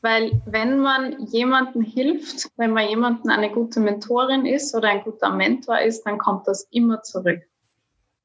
[0.00, 5.30] Weil wenn man jemandem hilft, wenn man jemandem eine gute Mentorin ist oder ein guter
[5.30, 7.42] Mentor ist, dann kommt das immer zurück.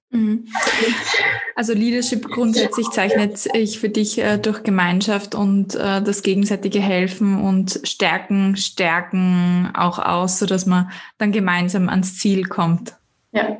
[0.09, 0.47] Mhm.
[1.55, 7.41] Also Leadership grundsätzlich zeichnet sich für dich äh, durch Gemeinschaft und äh, das gegenseitige Helfen
[7.41, 12.95] und Stärken, Stärken auch aus, sodass man dann gemeinsam ans Ziel kommt.
[13.33, 13.57] Ja.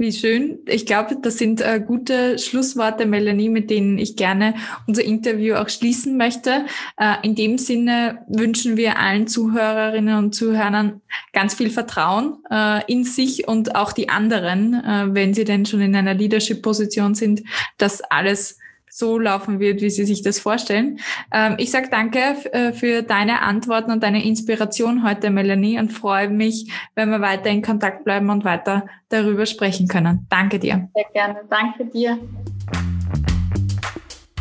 [0.00, 0.60] Wie schön.
[0.64, 4.54] Ich glaube, das sind äh, gute Schlussworte, Melanie, mit denen ich gerne
[4.86, 6.64] unser Interview auch schließen möchte.
[6.96, 11.02] Äh, in dem Sinne wünschen wir allen Zuhörerinnen und Zuhörern
[11.34, 15.82] ganz viel Vertrauen äh, in sich und auch die anderen, äh, wenn sie denn schon
[15.82, 17.42] in einer Leadership-Position sind,
[17.76, 18.59] dass alles
[18.90, 21.00] so laufen wird, wie Sie sich das vorstellen.
[21.32, 22.18] Ähm, ich sage danke
[22.52, 27.50] äh, für deine Antworten und deine Inspiration heute, Melanie, und freue mich, wenn wir weiter
[27.50, 30.26] in Kontakt bleiben und weiter darüber sprechen können.
[30.28, 30.88] Danke dir.
[30.94, 31.40] Sehr gerne.
[31.48, 32.18] Danke dir.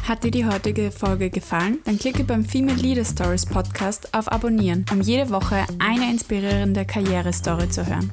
[0.09, 1.77] Hat dir die heutige Folge gefallen?
[1.85, 7.69] Dann klicke beim Female Leader Stories Podcast auf Abonnieren, um jede Woche eine inspirierende Karrierestory
[7.69, 8.11] zu hören.